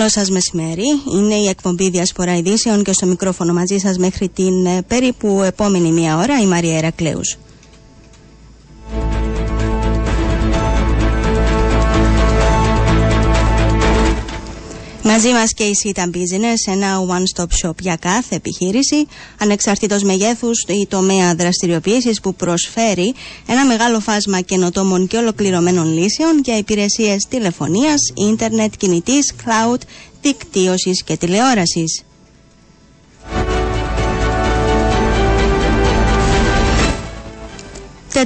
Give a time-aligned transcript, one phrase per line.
[0.00, 0.84] Καλό σας μεσημέρι.
[1.14, 5.92] Είναι η εκπομπή Διασπορά Ειδήσεων και στο μικρόφωνο μαζί σας μέχρι την ε, περίπου επόμενη
[5.92, 7.20] μία ώρα η Μαρία Ερακλέου.
[15.12, 19.06] Μαζί μας και η Sita Business, ένα one-stop shop για κάθε επιχείρηση,
[19.38, 23.14] ανεξαρτήτως μεγέθους ή τομέα δραστηριοποίησης που προσφέρει
[23.46, 28.00] ένα μεγάλο φάσμα καινοτόμων και ολοκληρωμένων λύσεων για υπηρεσίες τηλεφωνίας,
[28.30, 29.80] ίντερνετ, κινητής, cloud,
[30.20, 32.02] δικτύωσης και τηλεόρασης.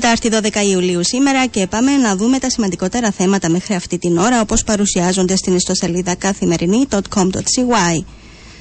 [0.01, 4.41] Τετάρτη 12 Ιουλίου σήμερα και πάμε να δούμε τα σημαντικότερα θέματα μέχρι αυτή την ώρα
[4.41, 8.05] όπως παρουσιάζονται στην ιστοσελίδα καθημερινή.com.cy.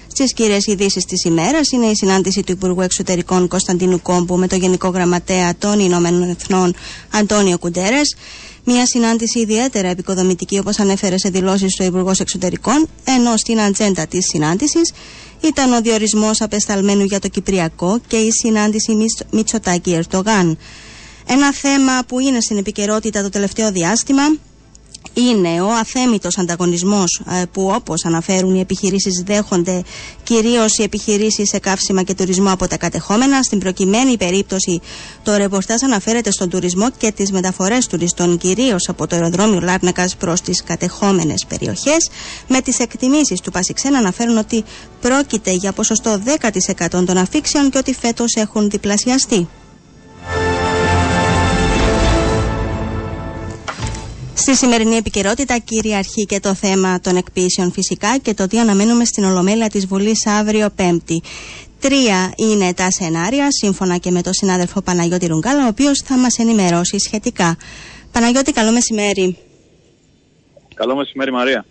[0.08, 4.56] Στις κύριε ειδήσεις της ημέρας είναι η συνάντηση του Υπουργού Εξωτερικών Κωνσταντίνου Κόμπου με το
[4.56, 6.76] Γενικό Γραμματέα των Ηνωμένων Εθνών
[7.12, 8.16] Αντώνιο Κουντέρες.
[8.64, 14.26] Μια συνάντηση ιδιαίτερα επικοδομητική, όπως ανέφερε σε δηλώσεις του Υπουργός Εξωτερικών, ενώ στην ατζέντα της
[14.32, 14.94] συνάντησης
[15.42, 18.98] ήταν ο διορισμός απεσταλμένου για το Κυπριακό και η συνάντηση
[19.32, 20.58] Μητσοτάκη Ερτογάν.
[21.28, 24.24] Ένα θέμα που είναι στην επικαιρότητα το τελευταίο διάστημα
[25.14, 29.84] είναι ο αθέμητος ανταγωνισμός ε, που όπως αναφέρουν οι επιχειρήσεις δέχονται
[30.24, 33.44] κυρίως οι επιχειρήσεις σε καύσιμα και τουρισμό από τα κατεχόμενα.
[33.44, 34.82] Στην προκειμένη περίπτωση
[35.24, 40.42] το ρεπορτάζ αναφέρεται στον τουρισμό και τις μεταφορές τουριστών κυρίως από το αεροδρόμιο Λάρνακας προς
[40.42, 42.10] τις κατεχόμενες περιοχές.
[42.48, 44.64] Με τις εκτιμήσεις του Πασιξέν αναφέρουν ότι
[45.02, 46.22] πρόκειται για ποσοστό
[46.90, 49.48] 10% των αφήξεων και ότι φέτος έχουν διπλασιαστεί.
[54.46, 59.24] Στη σημερινή επικαιρότητα κυριαρχεί και το θέμα των εκποίησεων φυσικά και το τι αναμένουμε στην
[59.24, 61.22] Ολομέλεια της Βουλής αύριο Πέμπτη.
[61.80, 66.38] Τρία είναι τα σενάρια, σύμφωνα και με τον συνάδελφο Παναγιώτη Ρουγκάλα, ο οποίος θα μας
[66.38, 67.58] ενημερώσει σχετικά.
[68.12, 69.38] Παναγιώτη, καλό μεσημέρι.
[70.74, 71.66] Καλό μεσημέρι Μαρία.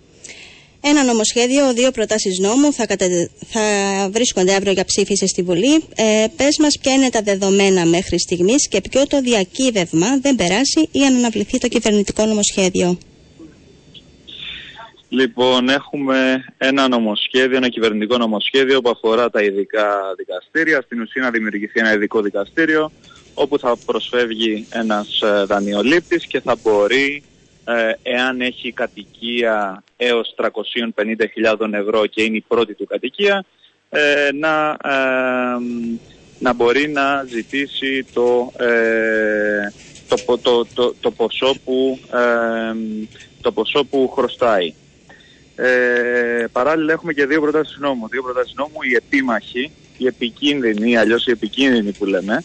[0.84, 2.86] Ένα νομοσχέδιο, δύο προτάσεις νόμου θα,
[3.46, 3.60] θα
[4.10, 5.74] βρίσκονται αύριο για ψήφιση στη Βουλή.
[5.74, 10.88] Ε, πες μας ποια είναι τα δεδομένα μέχρι στιγμής και ποιο το διακύβευμα δεν περάσει
[10.92, 12.98] ή αν αναβληθεί το κυβερνητικό νομοσχέδιο.
[15.08, 20.82] Λοιπόν, έχουμε ένα νομοσχέδιο, ένα κυβερνητικό νομοσχέδιο που αφορά τα ειδικά δικαστήρια.
[20.82, 22.92] Στην ουσία να δημιουργηθεί ένα ειδικό δικαστήριο
[23.34, 27.31] όπου θα προσφεύγει ένας ε, δανειολήπτης και θα μπορεί ε,
[28.02, 33.44] εάν έχει κατοικία έως 350.000 ευρώ και είναι η πρώτη του κατοικία,
[33.90, 35.58] ε, να, ε,
[36.38, 38.52] να μπορεί να ζητήσει το,
[40.08, 41.98] το, το, το, το, ποσό που,
[43.40, 44.74] το ποσό που χρωστάει.
[45.56, 48.08] Ε, παράλληλα έχουμε και δύο προτάσεις νόμου.
[48.08, 52.44] Δύο προτάσεις νόμου, η επίμαχη, η επικίνδυνη, αλλιώς η επικίνδυνη που λέμε,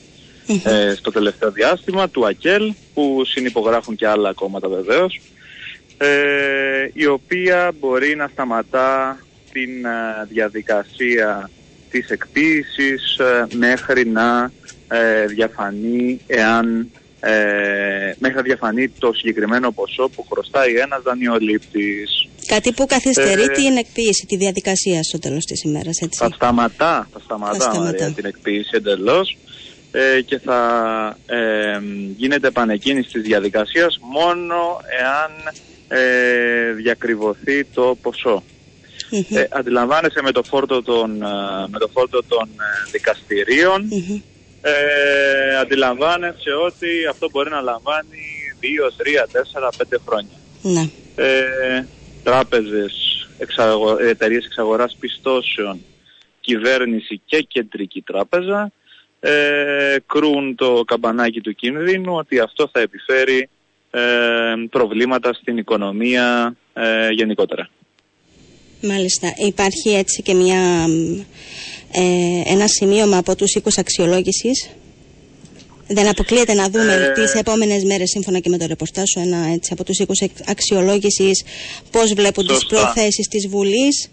[0.64, 5.20] ε, στο τελευταίο διάστημα του ΑΚΕΛ που συνυπογράφουν και άλλα κόμματα βεβαίως
[5.98, 9.20] ε, η οποία μπορεί να σταματά
[9.52, 11.50] την ε, διαδικασία
[11.90, 14.52] της εκποίησης ε, μέχρι να
[15.28, 16.92] διαφανεί εάν
[18.18, 22.28] μέχρι να διαφανεί το συγκεκριμένο ποσό που χρωστάει ένας δανειολήπτης.
[22.46, 26.20] Κάτι που καθυστερεί την εκποίηση, τη διαδικασία στο τέλος της ημέρας, έτσι.
[26.20, 28.12] Θα σταματά, θα σταματά, θα σταματά.
[28.16, 29.38] την εκποίηση εντελώς
[29.92, 31.80] ε, και θα ε,
[32.18, 35.54] γίνεται επανεκκίνηση της διαδικασίας μόνο εάν
[35.88, 38.44] ε, διακριβωθεί το ποσό.
[39.30, 42.50] Ε, αντιλαμβάνεσαι με το φόρτο των, ε, με το φόρτο των
[42.92, 43.90] δικαστηριων
[44.62, 48.24] ε, αντιλαμβάνεσαι ότι αυτό μπορεί να λαμβάνει
[48.62, 48.66] 2,
[48.98, 49.26] 3,
[49.64, 50.38] 4, 5 χρόνια.
[50.62, 50.90] Ναι.
[51.16, 51.86] Ε,
[52.24, 55.80] τράπεζες, εξαγο, εταιρείες εξαγοράς πιστώσεων,
[56.42, 58.72] κυβέρνηση και κεντρική τράπεζα
[59.20, 63.50] ε, κρούν το καμπανάκι του κίνδυνου ότι αυτό θα επιφέρει
[63.92, 64.02] ε,
[64.70, 67.70] προβλήματα στην οικονομία ε, γενικότερα.
[68.82, 69.34] Μάλιστα.
[69.38, 70.86] Υπάρχει έτσι και μια,
[71.92, 74.70] ε, ένα σημείωμα από τους οίκους αξιολόγησης.
[75.88, 79.38] Δεν αποκλείεται να δούμε ε, τις επόμενες μέρες σύμφωνα και με το ρεπορτάζ σου ένα
[79.54, 81.44] έτσι από τους οίκους αξιολόγησης
[81.92, 82.68] πώς βλέπουν σωστά.
[82.68, 84.10] τις προθέσεις της Βουλής.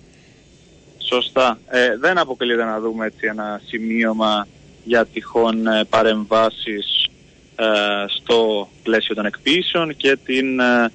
[0.98, 1.58] Σωστά.
[1.68, 4.46] Ε, δεν αποκλείεται να δούμε έτσι ένα σημείωμα
[4.84, 7.08] για τυχόν ε, παρεμβάσεις
[7.56, 7.64] ε,
[8.06, 10.90] στο πλαίσιο των εκποίησεων και, την, ε,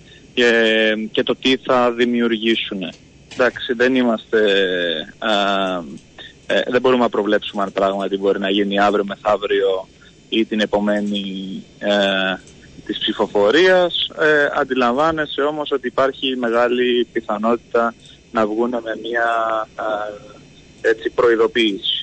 [1.12, 2.80] και, το τι θα δημιουργήσουν.
[3.34, 4.40] Εντάξει, δεν είμαστε...
[6.68, 9.88] δεν μπορούμε να προβλέψουμε αν πράγματι μπορεί να γίνει αύριο μεθαύριο
[10.30, 11.90] ή την επομένη ε,
[12.86, 14.10] της ψηφοφορίας.
[14.20, 17.94] Ε, αντιλαμβάνεσαι όμως ότι υπάρχει μεγάλη πιθανότητα
[18.32, 19.28] να βγουν με μια
[20.82, 21.99] έτσι, προειδοποίηση.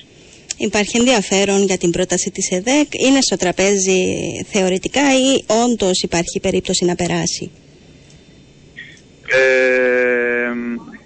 [0.57, 2.93] Υπάρχει ενδιαφέρον για την πρόταση της ΕΔΕΚ.
[2.93, 3.99] Είναι στο τραπέζι
[4.51, 7.51] θεωρητικά ή όντως υπάρχει περίπτωση να περάσει;
[9.27, 10.51] Ε,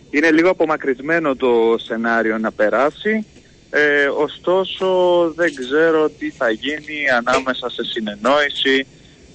[0.10, 3.26] είναι λίγο απομακρυσμένο το σενάριο να περάσει.
[3.70, 4.88] Ε, ωστόσο
[5.36, 8.86] δεν ξέρω τι θα γίνει ανάμεσα σε συνεννόηση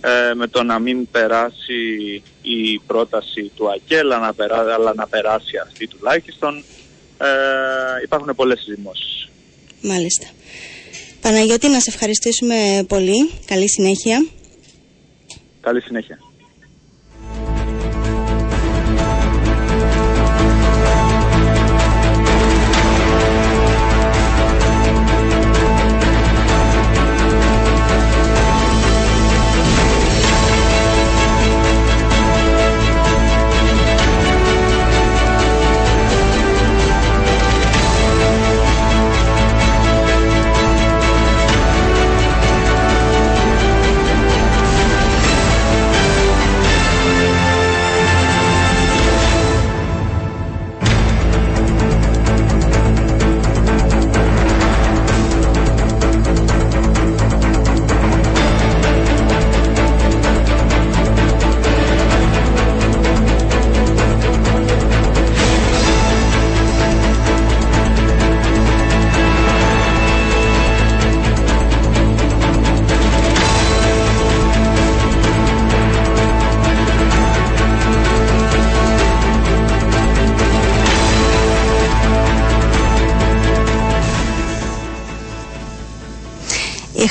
[0.00, 5.56] ε, με το να μην περάσει η πρόταση του ΑΚΕΛ αλλά να, αλλά να περάσει
[5.62, 6.64] αυτή τουλάχιστον.
[7.18, 9.28] Ε, υπάρχουν πολλές δημόσεις.
[9.82, 10.26] Μάλιστα.
[11.20, 13.30] Παναγιώτη, να σε ευχαριστήσουμε πολύ.
[13.44, 14.26] Καλή συνέχεια.
[15.60, 16.18] Καλή συνέχεια.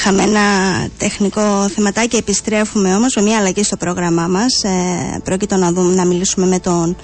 [0.07, 0.41] Είχαμε ένα
[0.97, 4.63] τεχνικό θεματάκι, επιστρέφουμε όμως με μια αλλαγή στο πρόγραμμά μας.
[4.63, 6.95] Ε, πρόκειται να, δούμε, να μιλήσουμε με τον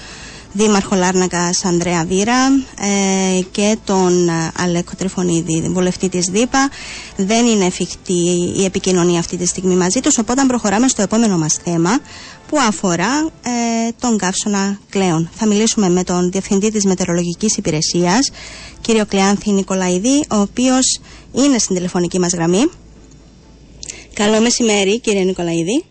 [0.53, 2.45] Δήμαρχο Λάρνακας Ανδρέα Βίρα
[2.79, 6.69] ε, και τον Αλέκο Τριφωνίδη, βουλευτή της ΔΥΠΑ.
[7.15, 11.59] Δεν είναι εφικτή η επικοινωνία αυτή τη στιγμή μαζί τους, οπότε προχωράμε στο επόμενο μας
[11.63, 11.99] θέμα
[12.47, 13.51] που αφορά ε,
[13.99, 15.29] τον καύσωνα Κλέον.
[15.35, 18.31] Θα μιλήσουμε με τον Διευθυντή της Μετεωρολογικής Υπηρεσίας,
[18.81, 20.99] κύριο Κλεάνθη Νικολαίδη, ο οποίος
[21.31, 22.69] είναι στην τηλεφωνική μας γραμμή.
[24.13, 25.83] Καλό μεσημέρι κύριε Νικολαίδη.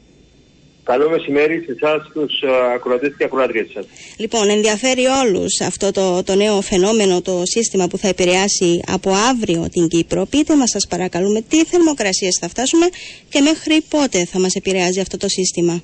[0.84, 3.86] Καλό μεσημέρι σε εσάς, τους uh, ακροατές και ακροάτριες σας.
[4.16, 9.68] Λοιπόν, ενδιαφέρει όλους αυτό το, το νέο φαινόμενο, το σύστημα που θα επηρεάσει από αύριο
[9.72, 10.26] την Κύπρο.
[10.30, 12.86] Πείτε μας, σας παρακαλούμε, τι θερμοκρασίες θα φτάσουμε
[13.28, 15.82] και μέχρι πότε θα μας επηρεάζει αυτό το σύστημα.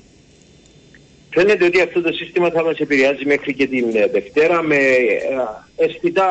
[1.29, 5.85] Φαίνεται ότι αυτό το σύστημα θα μας επηρεάζει μέχρι και την ε, Δευτέρα με ε,
[5.85, 6.29] αισθητά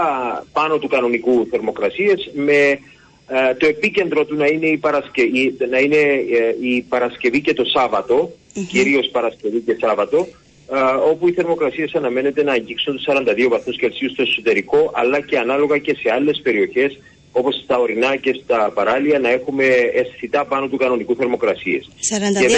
[0.52, 2.78] πάνω του κανονικού θερμοκρασίες, με
[3.28, 7.64] ε, το επίκεντρο του να είναι η, Παρασκευή, να είναι, ε, η Παρασκευή και το
[7.64, 8.64] Σάββατο, mm-hmm.
[8.68, 10.26] κυρίως Παρασκευή και Σάββατο,
[10.72, 10.78] ε,
[11.10, 15.78] όπου οι θερμοκρασίες αναμένεται να αγγίξουν τους 42 βαθμούς Κελσίου στο εσωτερικό, αλλά και ανάλογα
[15.78, 16.98] και σε άλλες περιοχές,
[17.32, 19.64] όπως στα ορεινά και στα παράλια, να έχουμε
[19.94, 21.88] αισθητά πάνω του κανονικού θερμοκρασίες.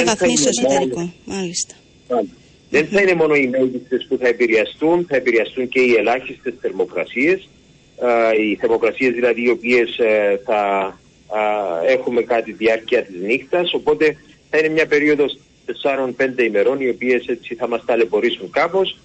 [0.03, 1.75] 42 βαθμοί στο εσωτερικό, μάλιστα.
[2.71, 7.49] Δεν θα είναι μόνο οι μέγιστες που θα επηρεαστούν, θα επηρεαστούν και οι ελάχιστες θερμοκρασίες,
[8.41, 10.93] οι θερμοκρασίες δηλαδή οι οποίες ε, θα
[11.87, 14.17] έχουμε κάτι διάρκεια της νύχτας οπότε
[14.51, 15.39] θα είναι μια περίοδος
[15.83, 18.99] 4-5 ημερών οι οποίες έτσι θα μας ταλαιπωρήσουν κάπως.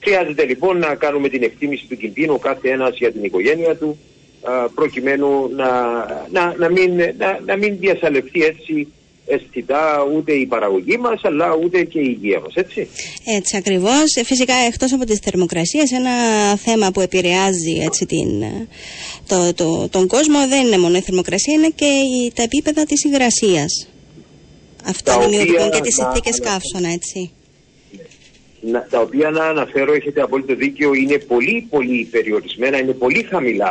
[0.00, 3.98] Χρειάζεται λοιπόν να κάνουμε την εκτίμηση του κινδύνου κάθε ένας για την οικογένεια του
[4.74, 5.70] προκειμένου να,
[6.30, 8.92] να, να, μην, να, να μην διασαλευτεί έτσι
[9.30, 12.88] αισθητά ούτε η παραγωγή μας αλλά ούτε και η υγεία μας, έτσι.
[13.24, 14.14] Έτσι ακριβώς.
[14.14, 16.10] Ε, φυσικά εκτός από τις θερμοκρασίες ένα
[16.56, 18.44] θέμα που επηρεάζει έτσι, την,
[19.26, 23.04] το, το, τον κόσμο δεν είναι μόνο η θερμοκρασία είναι και η, τα επίπεδα της
[23.04, 23.88] υγρασίας.
[24.84, 27.30] Αυτό δημιουργούν και τις συνθήκες καύσωνα, έτσι.
[28.60, 33.70] Να, τα οποία να αναφέρω, έχετε απόλυτο δίκιο, είναι πολύ πολύ περιορισμένα, είναι πολύ χαμηλά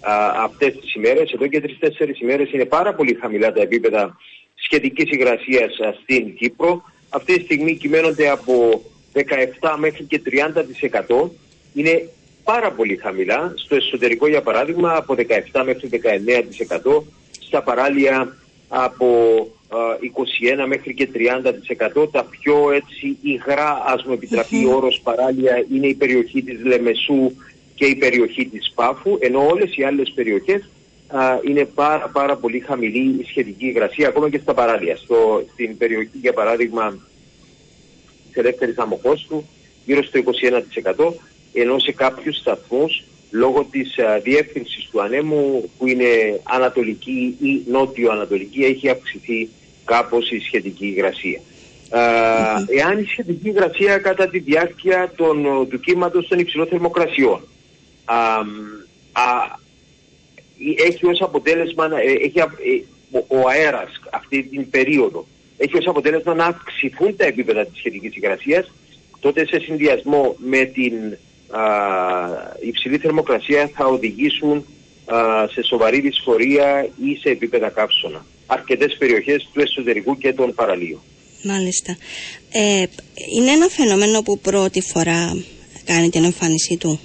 [0.00, 0.12] α,
[0.44, 1.32] αυτές τις ημέρες.
[1.32, 4.16] Εδώ και τρεις-τέσσερις ημέρες είναι πάρα πολύ χαμηλά τα επίπεδα
[4.66, 6.82] σχετικής υγρασίας στην Κύπρο.
[7.08, 8.82] Αυτή τη στιγμή κυμαίνονται από
[9.12, 9.20] 17
[9.78, 11.30] μέχρι και 30%.
[11.74, 12.08] Είναι
[12.44, 13.52] πάρα πολύ χαμηλά.
[13.56, 15.14] Στο εσωτερικό για παράδειγμα από
[15.52, 17.02] 17 μέχρι 19%.
[17.40, 18.36] Στα παράλια
[18.68, 19.06] από
[20.62, 22.08] 21 μέχρι και 30%.
[22.12, 27.32] Τα πιο έτσι υγρά, ας μου επιτραπεί ο όρος παράλια, είναι η περιοχή της Λεμεσού
[27.74, 30.68] και η περιοχή της Πάφου, ενώ όλες οι άλλες περιοχές
[31.08, 34.96] α, είναι πάρα, πάρα πολύ χαμηλή η σχετική υγρασία ακόμα και στα παράλια.
[34.96, 36.98] Στο, στην περιοχή για παράδειγμα
[38.26, 39.44] της ελεύθερης αμοχώστου
[39.84, 40.20] γύρω στο
[41.08, 41.12] 21%
[41.52, 48.62] ενώ σε κάποιους σταθμούς λόγω της α, διεύθυνσης του ανέμου που είναι ανατολική ή νότιο-ανατολική
[48.62, 49.48] έχει αυξηθεί
[49.84, 51.40] κάπως η σχετική υγρασία.
[52.78, 57.40] εάν η σχετική υγρασία κατά τη διάρκεια των, του κύματος των υψηλών θερμοκρασιών
[60.86, 62.44] έχει ως αποτέλεσμα, ε, έχει, ε,
[63.26, 68.72] ο αέρας αυτή την περίοδο έχει ως αποτέλεσμα να αυξηθούν τα επίπεδα της σχετικής υγρασίας
[69.20, 71.16] τότε σε συνδυασμό με την
[72.60, 74.64] η υψηλή θερμοκρασία θα οδηγήσουν
[75.52, 78.26] σε σοβαρή δυσφορία ή σε επίπεδα καύσωνα.
[78.46, 81.00] Αρκετές περιοχές του εσωτερικού και των παραλίων.
[81.42, 81.96] Μάλιστα.
[82.52, 82.84] Ε,
[83.36, 85.44] είναι ένα φαινόμενο που πρώτη φορά
[85.84, 87.00] κάνει την εμφάνισή του;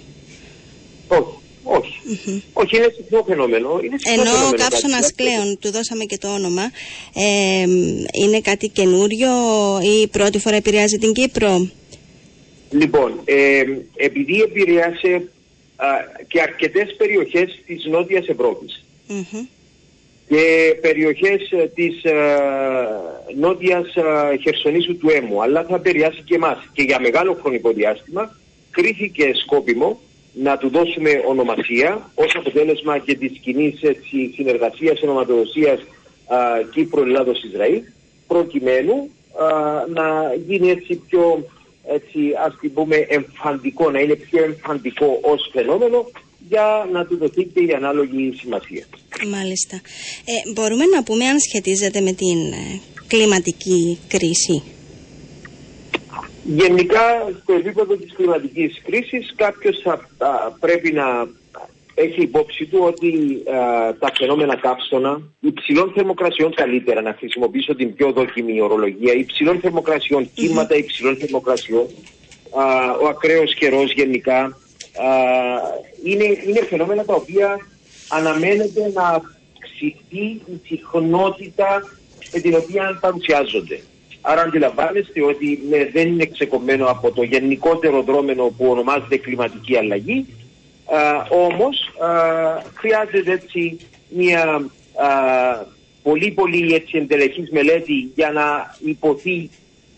[1.08, 1.41] Όχι.
[1.78, 2.44] Όχι.
[2.54, 3.80] Όχι, είναι συχνό φαινόμενο.
[3.84, 6.72] Είναι Ενώ ο καύσωνα κλέον, του δώσαμε και το όνομα,
[7.14, 7.66] ε,
[8.24, 9.30] είναι κάτι καινούριο
[9.82, 11.70] ή πρώτη φορά επηρεάζει την Κύπρο;
[12.70, 13.64] Λοιπόν, ε,
[13.96, 15.32] επειδή επηρεάσε
[16.28, 18.26] και αρκετές περιοχές της Νότιας
[20.28, 26.36] και περιοχές ε, της α, ε, Νότιας α, Χερσονήσου του Έμου, αλλά θα επηρεάσει και
[26.36, 26.58] εμάς.
[26.74, 28.38] Και για μεγάλο χρονικό διάστημα
[28.72, 30.00] κρίθηκε σκόπιμο
[30.34, 33.80] να του δώσουμε ονομασία ως αποτέλεσμα και της κοινής
[34.36, 35.80] συνεργασίας ονοματοδοσίας
[36.74, 37.82] Κύπρο-Ελλάδος-Ισραήλ
[38.28, 39.10] προκειμένου
[39.94, 41.46] να γίνει έτσι πιο
[41.88, 46.12] έτσι ας την πούμε εμφαντικό, να είναι πιο εμφαντικό ως φαινόμενο
[46.50, 48.86] για να του δοθεί και η ανάλογη σημασία.
[49.32, 49.76] Μάλιστα.
[50.26, 54.64] Ε, μπορούμε να πούμε αν σχετίζεται με την ε, κλιματική κρίση;
[56.44, 57.02] Γενικά
[57.42, 60.10] στο επίπεδο της κλιματικής κρίσης κάποιος θα,
[60.60, 61.28] πρέπει να
[61.94, 63.44] έχει υπόψη του ότι
[64.00, 70.76] τα φαινόμενα καύσωνα υψηλών θερμοκρασιών καλύτερα να χρησιμοποιήσω την πιο δόκιμη ορολογία υψηλών θερμοκρασιών, κύματα
[70.76, 71.88] υψηλών θερμοκρασιών
[73.02, 74.58] ο ακραίος καιρός γενικά
[76.04, 77.68] είναι, είναι φαινόμενα τα οποία
[78.08, 81.82] αναμένεται να αυξηθεί η συχνότητα
[82.34, 83.82] με την οποία παρουσιάζονται.
[84.22, 90.26] Άρα αντιλαμβάνεστε ότι ναι, δεν είναι ξεκομμένο από το γενικότερο δρόμενο που ονομάζεται κλιματική αλλαγή,
[90.86, 92.08] α, όμως α,
[92.74, 94.44] χρειάζεται έτσι μια
[94.96, 95.08] α,
[96.04, 99.50] πολύ πολύ έτσι εντελεχής μελέτη για να υποθεί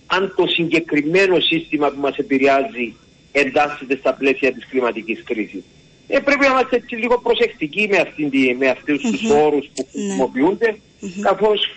[0.06, 2.96] αν το συγκεκριμένο σύστημα που μας επηρεάζει
[3.32, 5.64] εντάσσεται στα πλαίσια της κλιματικής κρίσης.
[6.08, 9.12] Ε, πρέπει να είμαστε έτσι λίγο προσεκτικοί με, αυτήν, με αυτούς mm-hmm.
[9.12, 10.02] τους όρους που ναι.
[10.02, 11.22] χρησιμοποιούνται, mm-hmm.
[11.22, 11.70] καθώς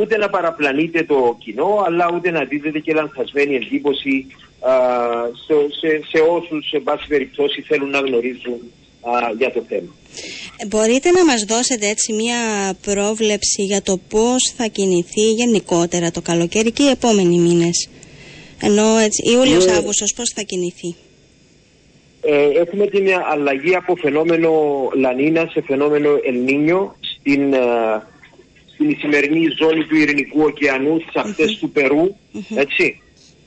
[0.00, 4.26] ούτε να παραπλανείται το κοινό, αλλά ούτε να δίδεται και λανθασμένη εντύπωση
[5.46, 8.60] σε, σε, σε όσους, σε πάση περιπτώσει, θέλουν να γνωρίζουν
[9.38, 9.94] για το θέμα.
[10.56, 12.36] Ε, μπορείτε να μας δώσετε έτσι μια
[12.82, 17.88] πρόβλεψη για το πώς θα κινηθεί γενικότερα το καλοκαίρι και οι επόμενοι μήνες;
[18.62, 20.96] Ενώ έτσι, Ιούλιος, ε, Αύγουστος πώς θα κινηθεί;
[22.22, 24.50] Ε, έχουμε την αλλαγή από φαινόμενο
[24.94, 27.54] Λανίνας σε φαινόμενο Ελνίνιο στην,
[28.74, 32.16] στην σημερινή ζώνη του Ειρηνικού ωκεανού, στις αυτες του Περού,
[32.54, 33.00] έτσι,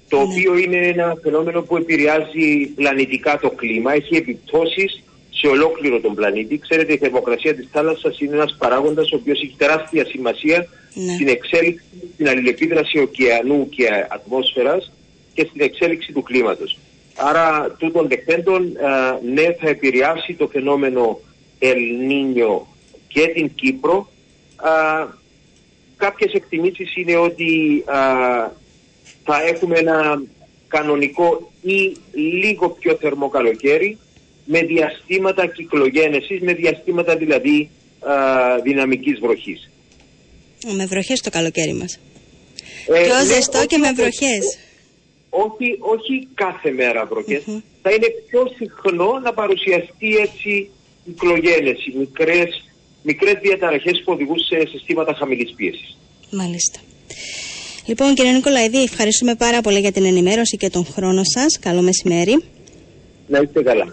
[0.10, 0.24] το ναι.
[0.24, 6.58] οποίο είναι ένα φαινόμενο που επηρεάζει πλανητικά το κλίμα, έχει επιπτώσεις σε ολόκληρο τον πλανήτη.
[6.58, 11.14] Ξέρετε, η θερμοκρασία της θάλασσας είναι ένας παράγοντας ο οποίος έχει τεράστια σημασία ναι.
[11.14, 14.92] στην εξέλιξη, στην αλληλεπίδραση ωκεανού και ατμόσφαιρας
[15.34, 16.78] και στην εξέλιξη του κλίματος.
[17.16, 18.72] Άρα, τούτων δεχτέντων,
[19.34, 21.20] ναι, θα επηρεάσει το φαινόμενο
[21.60, 22.68] Ελνίνιο
[23.08, 24.10] και την Κύπρο.
[24.70, 25.08] Α,
[25.98, 27.84] κάποιες εκτιμήσεις είναι ότι
[29.24, 30.24] θα έχουμε ένα
[30.68, 33.98] κανονικό ή λίγο πιο θερμό καλοκαίρι
[34.46, 37.70] με διαστήματα κυκλογένεσης, με διαστήματα δηλαδή
[38.00, 38.14] α,
[38.64, 39.70] δυναμικής βροχής.
[40.78, 42.00] Με βροχές το καλοκαίρι μας.
[42.88, 44.58] Ε, πιο ναι, ζεστό και με βροχές.
[45.30, 47.08] Όχι, όχι κάθε μέρα
[47.82, 50.70] Θα είναι πιο συχνό να παρουσιαστεί έτσι
[51.06, 52.65] κυκλογένεση, μικρές,
[53.06, 55.98] μικρές διαταραχές που οδηγούν σε συστήματα χαμηλής πίεσης.
[56.32, 56.80] Μάλιστα.
[57.86, 61.60] Λοιπόν, κύριε Νικολαίδη, ευχαριστούμε πάρα πολύ για την ενημέρωση και τον χρόνο σας.
[61.60, 62.44] Καλό μεσημέρι.
[63.28, 63.86] Να είστε καλά.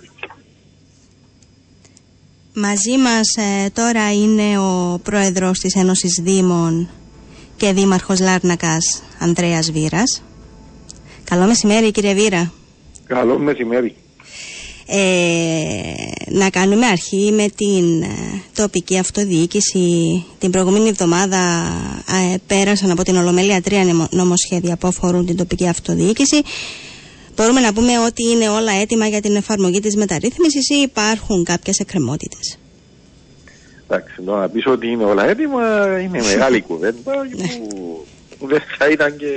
[2.55, 6.91] Μαζί μας ε, τώρα είναι ο πρόεδρος της Ένωσης Δήμων
[7.57, 10.23] και δήμαρχος Λάρνακας, Ανδρέας Βύρας.
[11.25, 12.53] Καλό μεσημέρι κύριε Βύρα.
[13.07, 13.95] Καλό μεσημέρι.
[14.95, 15.93] Ε,
[16.27, 18.07] να κάνουμε αρχή με την ε,
[18.55, 20.25] τοπική αυτοδιοίκηση.
[20.39, 21.39] Την προηγούμενη εβδομάδα
[22.33, 26.43] ε, πέρασαν από την Ολομέλεια τρία νομοσχέδια που αφορούν την τοπική αυτοδιοίκηση.
[27.37, 31.79] Μπορούμε να πούμε ότι είναι όλα έτοιμα για την εφαρμογή της μεταρρύθμισης ή υπάρχουν κάποιες
[31.79, 32.59] εκκρεμότητες;
[33.89, 37.47] Εντάξει, να πεις ότι είναι όλα έτοιμα είναι μεγάλη κουβέντα ναι.
[38.39, 39.31] που δεν θα ήταν και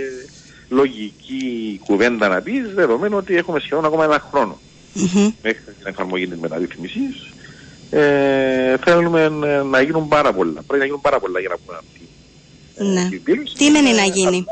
[0.69, 4.59] λογική κουβέντα να πεις δεδομένου ότι έχουμε σχεδόν ακόμα ένα χρόνο
[4.95, 5.31] mm-hmm.
[5.43, 7.33] μέχρι την εφαρμογή της μεταρρύθμισης.
[7.89, 9.29] Ε, θέλουμε
[9.69, 10.61] να γίνουν πάρα πολλά.
[10.67, 12.01] Πρέπει να γίνουν πάρα πολλά για να πούμε αυτή.
[12.77, 13.09] Ναι.
[13.57, 14.45] Τι μένει να γίνει;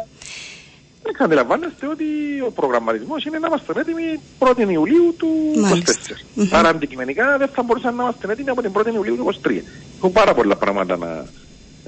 [1.04, 2.06] Δεν αντιλαμβάνεστε ότι
[2.48, 6.42] ο προγραμματισμός είναι να είμαστε έτοιμοι 1η Ιουλίου του 2024.
[6.42, 6.48] Mm-hmm.
[6.52, 9.52] Άρα αντικειμενικά δεν θα μπορούσαν να είμαστε έτοιμοι από την 1η Ιουλίου του 2023.
[9.98, 11.26] Έχουν πάρα πολλά πράγματα να,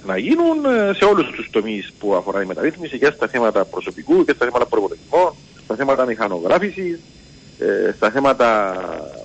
[0.05, 4.25] να γίνουν ε, σε όλους τους τομείς που αφορά η μεταρρύθμιση και στα θέματα προσωπικού
[4.25, 5.33] και στα θέματα προπολογισμών,
[5.63, 6.99] στα θέματα μηχανογράφησης,
[7.59, 8.75] ε, στα θέματα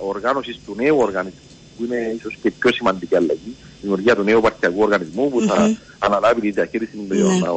[0.07, 1.39] οργάνωσης του νέου οργανισμού
[1.77, 5.77] που είναι ίσως και πιο σημαντική αλλαγή, η δημιουργία του νέου παρτιακού οργανισμού που θα
[5.99, 7.47] αναλάβει τη διαχείριση των Ναι.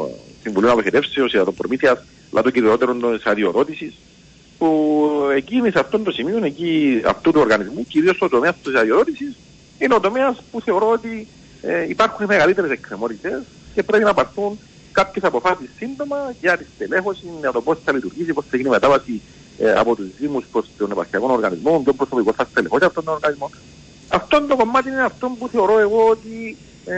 [0.43, 3.95] συμβουλίων αποχαιρεύσεως, ιατροπρομήθειας, αλλά το κυριότερο της αδειοδότησης,
[4.59, 9.37] που εκεί σε αυτό το σημείο, εκεί αυτού του οργανισμού, κυρίως στο τομέα της αδειοδότησης,
[9.79, 11.29] είναι ο τομέας που θεωρώ ότι
[11.63, 13.43] ε, υπάρχουν μεγαλύτερες εκκρεμότητες
[13.75, 14.59] και πρέπει να πάρθουν
[14.93, 18.73] κάποιες αποφάσεις σύντομα για τη στελέχωση, για το πώς θα λειτουργήσει, πώς θα γίνει η
[18.73, 19.21] μετάβαση
[19.59, 23.51] ε, από τους Δήμους προς τον επαρχιακό οργανισμό, ποιο προσωπικό θα στελεχώσει αυτόν τον οργανισμό.
[24.09, 26.57] Αυτό το κομμάτι είναι αυτό που θεωρώ εγώ ότι
[26.87, 26.95] ε,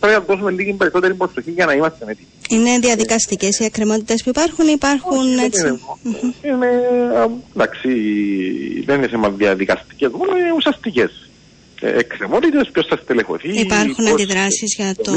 [0.00, 2.26] πρέπει να δώσουμε λίγη περισσότερη προσοχή για να είμαστε έτοιμοι.
[2.48, 5.78] Είναι διαδικαστικές οι εκκρεμότητες που υπάρχουν, ή υπάρχουν Όχι, έτσι; δεν
[6.42, 7.88] είναι, είναι, α, εντάξει,
[8.86, 11.30] δεν είναι θέμα διαδικαστικές μόνο, είναι ουσιαστικές.
[11.80, 13.60] Ε, εκκρεμότητες, ποιος θα στελεχωθεί.
[13.60, 15.12] Υπάρχουν πώς- αντιδράσεις για το.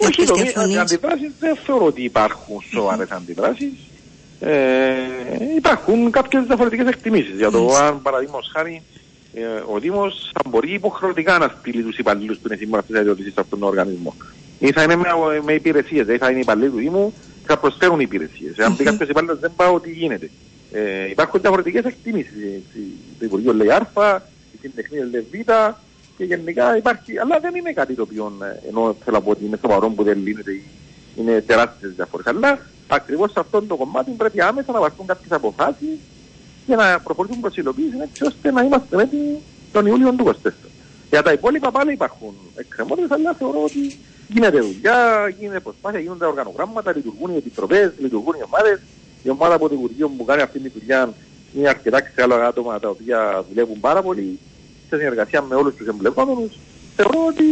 [0.00, 0.78] Όχι, κάποιες το, διαφωνίες.
[0.80, 3.72] αντιδράσεις δεν θεωρώ ότι υπάρχουν σοβαρές αντιδράσεις.
[4.40, 4.94] Ε,
[5.56, 7.86] υπάρχουν κάποιες διαφορετικές εκτιμήσεις για το Μάλιστα.
[7.86, 8.82] αν παραδείγματος χάρη
[9.34, 9.40] ε,
[9.72, 13.40] ο Δήμος θα μπορεί υποχρεωτικά να στείλει τους υπαλλήλους που είναι σήμερα στις αδειοδοτήσεις σε
[13.40, 14.14] αυτόν τον οργανισμό.
[14.58, 15.06] Ή θα είναι με,
[15.44, 18.58] με υπηρεσίες, δηλαδή θα είναι υπαλλήλοι του Δήμου και θα προσφέρουν υπηρεσίες.
[18.58, 18.90] Αν πει Μμμ.
[18.90, 20.30] κάποιος υπαλλήλος δεν πάω τι γίνεται.
[20.72, 22.32] Ε, υπάρχουν διαφορετικές εκτιμήσεις.
[22.42, 22.60] Ε,
[23.18, 25.34] Το Υπουργείο λέει Α, η Συντεχνία λέει Β
[26.16, 29.44] και γενικά υπάρχει, αλλά δεν είναι κάτι το οποίο ε, ενώ θέλω να πω ότι
[29.44, 30.62] είναι σοβαρό που δεν λύνεται ή
[31.18, 32.26] είναι τεράστιες διαφορές.
[32.26, 32.58] Αλλά
[32.88, 35.98] ακριβώς σε αυτό το κομμάτι πρέπει άμεσα να πάρθουν κάποιες αποφάσεις
[36.66, 40.50] για να προχωρήσουν προς υλοποίηση έτσι ώστε να είμαστε έτοιμοι τον Ιούλιο του 24.
[41.10, 43.98] Για τα υπόλοιπα πάλι υπάρχουν εκκρεμότητες, αλλά θεωρώ ότι
[44.28, 48.80] γίνεται δουλειά, γίνεται προσπάθεια, γίνονται οργανογράμματα, λειτουργούν οι επιτροπές, λειτουργούν οι ομάδες.
[49.22, 51.14] Η ομάδα από το Υπουργείο που κάνει αυτή τη δουλειά
[51.54, 54.38] είναι αρκετά ξεχάλα άτομα τα οποία δουλεύουν πάρα πολύ
[54.88, 56.58] σε συνεργασία με όλους τους εμπλεκόμενους.
[56.96, 57.44] Θεωρώ ότι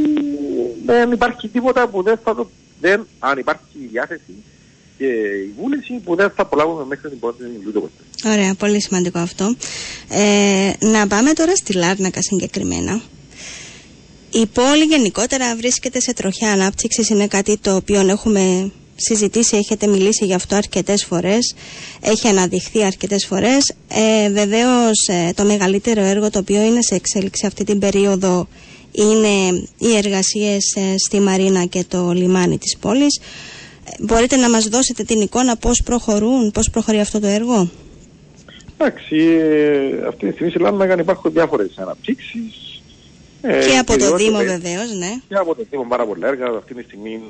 [0.85, 2.49] δεν υπάρχει τίποτα που δεν θα το...
[2.81, 4.35] Δεν, αν υπάρχει η διάθεση
[4.99, 5.07] και
[5.47, 7.91] η βούληση που δεν θα απολαύουμε μέχρι την πρώτη Ιουλίου του
[8.25, 8.31] 24.
[8.33, 9.55] Ωραία, πολύ σημαντικό αυτό.
[10.09, 13.03] Ε, να πάμε τώρα στη Λάρνακα συγκεκριμένα.
[14.31, 17.09] Η πόλη γενικότερα βρίσκεται σε τροχιά ανάπτυξης.
[17.09, 21.55] Είναι κάτι το οποίο έχουμε συζητήσει, έχετε μιλήσει γι' αυτό αρκετές φορές,
[22.01, 23.75] έχει αναδειχθεί αρκετές φορές.
[23.89, 28.49] Ε, βεβαίως ε, το μεγαλύτερο έργο το οποίο είναι σε εξέλιξη αυτή την περίοδο
[28.97, 33.21] είναι οι εργασίες ε, στη Μαρίνα και το λιμάνι της πόλης.
[33.85, 37.71] Ε, Μπορείτε να μας δώσετε την εικόνα πώς προχωρούν, πώς προχωρεί αυτό το έργο;
[38.79, 42.81] Εντάξει, ε, αυτή τη στιγμή σε Λάρνακα υπάρχουν διάφορες αναπτύξεις.
[43.41, 45.21] ε, και από το κυρίως, Δήμο ε, βεβαίως, ναι.
[45.29, 46.47] Και από το Δήμο πάρα πολλά έργα.
[46.47, 47.21] Αυτή τη στιγμή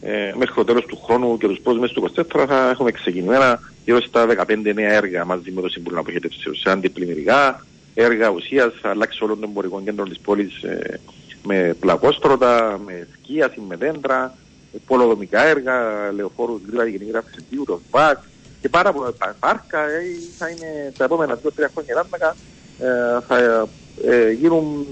[0.00, 3.60] ε, μέχρι το τέλος του χρόνου και τους πρώτους meses του 24 θα έχουμε ξεκινημένα
[3.84, 9.24] γύρω στα 15 νέα έργα μαζί με το Συμβούλιο Αποχέτευσης σε αντιπλημμυρικά έργα ουσίας, αλλάξει
[9.24, 11.00] όλων των εμπορικών κέντρων της πόλης ε,
[11.42, 14.34] με πλακόστρωτα, με σκίαση, με δέντρα,
[14.74, 15.74] ε, πολοδομικά έργα,
[16.12, 18.18] λεωφόρους γρήγορα γενική γράφηση το ΒΑΚ
[18.60, 19.80] και πάρα πολλά πα- πάρκα.
[19.82, 20.02] Ε,
[20.38, 22.36] θα είναι τα επόμενα 2-3 χρόνια Λάρνακα
[22.78, 23.68] ε, θα
[24.04, 24.86] ε, γίνουν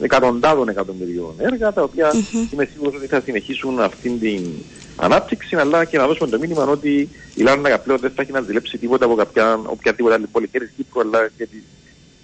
[0.00, 2.48] εκατοντάδων εκατομμυρίων έργα τα οποία Μμμ.
[2.52, 4.46] είμαι σίγουρος ότι θα συνεχίσουν αυτήν την
[4.96, 8.40] ανάπτυξη αλλά και να δώσουμε το μήνυμα ότι η Λάρνακα πλέον δεν θα έχει να
[8.40, 11.62] ζηλέψει τίποτα από κάποια, οποιαδήποτε άλλη πόλη και της Κύπρου αλλά και της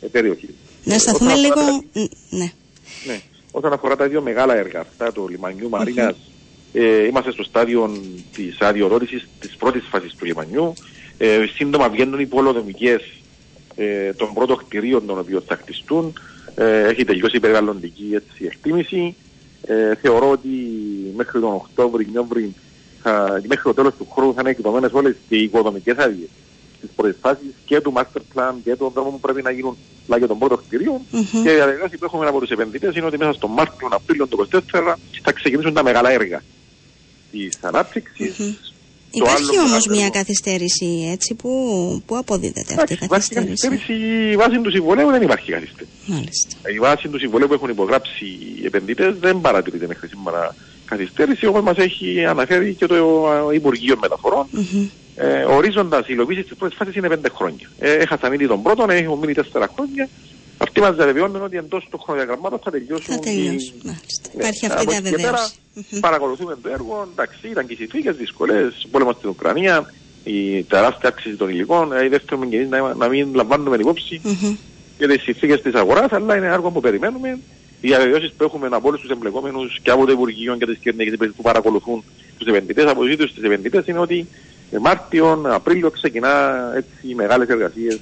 [0.05, 0.51] ε, περιοχής.
[0.85, 1.61] Να Ε, σταθούμε όσον λίγο.
[1.61, 2.53] αφορά τα- Ν- Ναι.
[3.07, 3.21] ναι.
[3.51, 6.17] Όσον αφορά τα δύο μεγάλα έργα αυτά, το λιμανιού Μαρίνας,
[6.73, 8.01] ε, είμαστε στο στάδιο
[8.35, 10.73] της αδειοδότησης της πρώτης φάσης του λιμανιού.
[11.19, 13.03] Ε, σύντομα βγαίνουν οι πολεοδομικές
[13.77, 16.13] ε, των πρώτων κτηρίων των οποίων θα χτιστούν.
[16.55, 19.15] Ε, έχει τελειώσει η περιβαλλοντική έτσι, εκτίμηση.
[19.67, 20.49] Ε, θεωρώ ότι
[21.17, 22.55] μέχρι τον Οκτώβρη, Νιόβρη,
[23.03, 26.29] θα, μέχρι το τέλος του χρόνου θα είναι εκδομένες όλες και οι οικοδομικές άδειες
[26.87, 29.77] της πρώτης φάσης και του master plan και των δρόμων που πρέπει να γίνουν
[30.09, 31.01] αλλά και των πρώτων κτηρίων.
[31.11, 31.43] Μμμ.
[31.43, 34.49] Και η διαδικασία που έχουμε από τους επενδυτές είναι ότι μέσα στο Μάρτιο, Απρίλιο του
[34.53, 34.61] 2024
[35.23, 36.43] θα ξεκινήσουν τα μεγάλα έργα
[37.31, 38.39] της ανάπτυξης.
[38.39, 38.53] Μμμ.
[39.19, 41.51] Το Υπάρχει άλλο όμως μεγάλο- μια καθυστέρηση έτσι που,
[42.07, 45.93] που αποδίδεται αυτή η Εντάξει, υπάρχει καθυστέρηση; καθυστέρησης, η βάση του συμβολέου δεν υπάρχει καθυστέρηση.
[46.07, 46.71] Μάλιστα.
[46.77, 51.63] Η βάση του συμβολέου που έχουν υπογράψει οι επενδυτές δεν παρατηρείται μέχρι σήμερα καθυστέρηση, όπως
[51.63, 52.95] μας έχει αναφέρει και το
[53.51, 54.47] ε, Υπουργείο Μεταφορών.
[54.51, 54.87] Μμμ.
[55.17, 57.71] Ε, ορίζοντας η υλοποίηση της πρώτης φάσης είναι πέντε χρόνια.
[57.79, 60.09] Ε, έχασαν ήδη τον πρώτον, έχουν μείνει τέσσερα χρόνια.
[60.59, 63.05] Αυτοί μας διαβεβαιώνουν ότι εντός των χρονοδιαγραμμάτων θα τελειώσουν.
[63.07, 63.75] Θα οι- τελειώσουν.
[63.85, 64.29] Μάλιστα.
[64.33, 65.55] Ναι, Υπάρχει από αυτή η εκεί και πέρα διαβεβαίωση.
[65.91, 66.01] Μμμ.
[66.01, 67.09] Παρακολουθούμε το έργο.
[67.13, 68.55] Εντάξει, ήταν και οι συνθήκες δύσκολε.
[68.91, 69.93] Πόλεμος στην Ουκρανία,
[70.25, 71.93] η τεράστια αύξηση των υλικών.
[71.93, 74.57] Ε, δεν θέλουμε και εμείς να, να μην λαμβάνουμε υπόψη Μμμ.
[74.99, 77.39] για τις συνθήκες της αγοράς, αλλά είναι έργο που περιμένουμε.
[77.85, 81.35] Οι διαβεβαιώσεις που έχουμε από όλους τους εμπλεκόμενους και από το Υπουργείο και τις κυβερνήσεις
[81.37, 82.05] που παρακολουθούν
[82.39, 84.27] τους επενδυτές, από τους ίδιους τους επενδυτές, είναι ότι
[84.71, 86.31] ε, Μάρτιο, Απρίλιο ξεκινά
[86.77, 88.01] έτσι οι μεγάλες εργασίες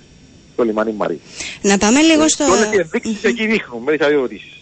[0.52, 1.20] στο λιμάνι Μαρή.
[1.62, 2.44] Να πάμε λίγο στο...
[2.44, 4.52] Και όλες οι ενδείξεις εκεί δείχνουν με τις αδειοδοτήσεις.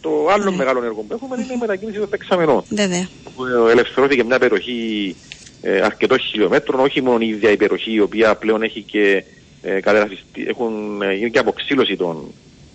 [0.00, 0.56] Το άλλο Ναι.
[0.56, 2.62] μεγάλο έργο που έχουμε είναι η μετακίνηση των δεξαμενών.
[2.68, 3.08] Βέβαια.
[3.36, 5.16] Που ε, ελευθερώθηκε μια περιοχή
[5.62, 9.24] ε, αρκετών χιλιόμετρων, όχι μόνο η ίδια η περιοχή η οποία πλέον έχει και
[9.62, 12.32] ε, κατεδαφιστεί, έχουν ε, γίνει και αποξήλωση των,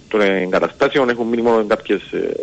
[0.07, 2.35] των εγκαταστάσεων, έχουν μείνει μόνο κάποιες ε,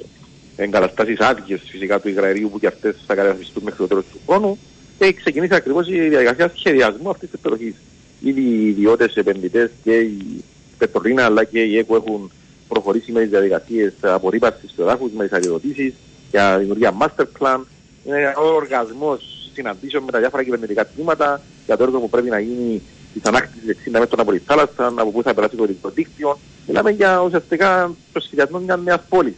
[0.56, 4.58] εγκαταστάσεις άδικες φυσικά του Ιγραερίου που και αυτές θα κατεδαφιστούν μέχρι το τέλος του χρόνου
[4.98, 7.74] και έχει ξεκινήσει ακριβώς η διαδικασία σχεδιασμού αυτής της περιοχής.
[8.20, 10.44] Ήδη οι ιδιώτες επενδυτές και η
[10.78, 12.30] Πετρορίνα αλλά και η ΕΚΟ έχουν
[12.68, 15.94] προχωρήσει με τις διαδικασίες απορρίπασης του εδάφους, με τις αδειοδοτήσεις
[16.30, 17.60] για δημιουργία master plan.
[18.04, 22.38] Είναι ο οργασμός συναντήσεων με τα διάφορα κυβερνητικά τμήματα για το έργο που πρέπει να
[22.38, 26.38] γίνει της ανάκτησης 60 μέτρων από τη θάλασσα, από πού θα περάσει το ελληνικό δίκτυο.
[26.66, 29.34] Μιλάμε για ουσιαστικά το σχεδιασμό μιας νέας πόλης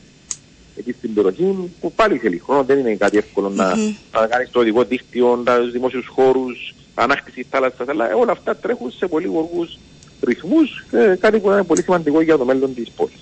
[0.77, 3.97] εκεί στην περιοχή που πάλι θέλει χρόνο, δεν είναι κάτι εύκολο mm-hmm.
[4.13, 8.91] να, να κάνεις το οδικό δίκτυο, του δημόσιους χώρους, ανάκτηση θάλασσας, αλλά όλα αυτά τρέχουν
[8.91, 9.79] σε πολύ γοργούς
[10.23, 13.21] ρυθμούς, ε, κάτι που είναι πολύ σημαντικό για το μέλλον της πόλης.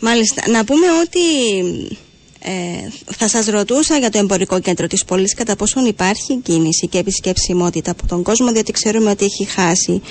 [0.00, 0.42] Μάλιστα.
[0.50, 1.20] Να πούμε ότι
[2.48, 6.98] ε, θα σας ρωτούσα για το εμπορικό κέντρο της πόλης κατά πόσον υπάρχει κίνηση και
[6.98, 10.02] επισκεψιμότητα από τον κόσμο διότι ξέρουμε ότι έχει χάσει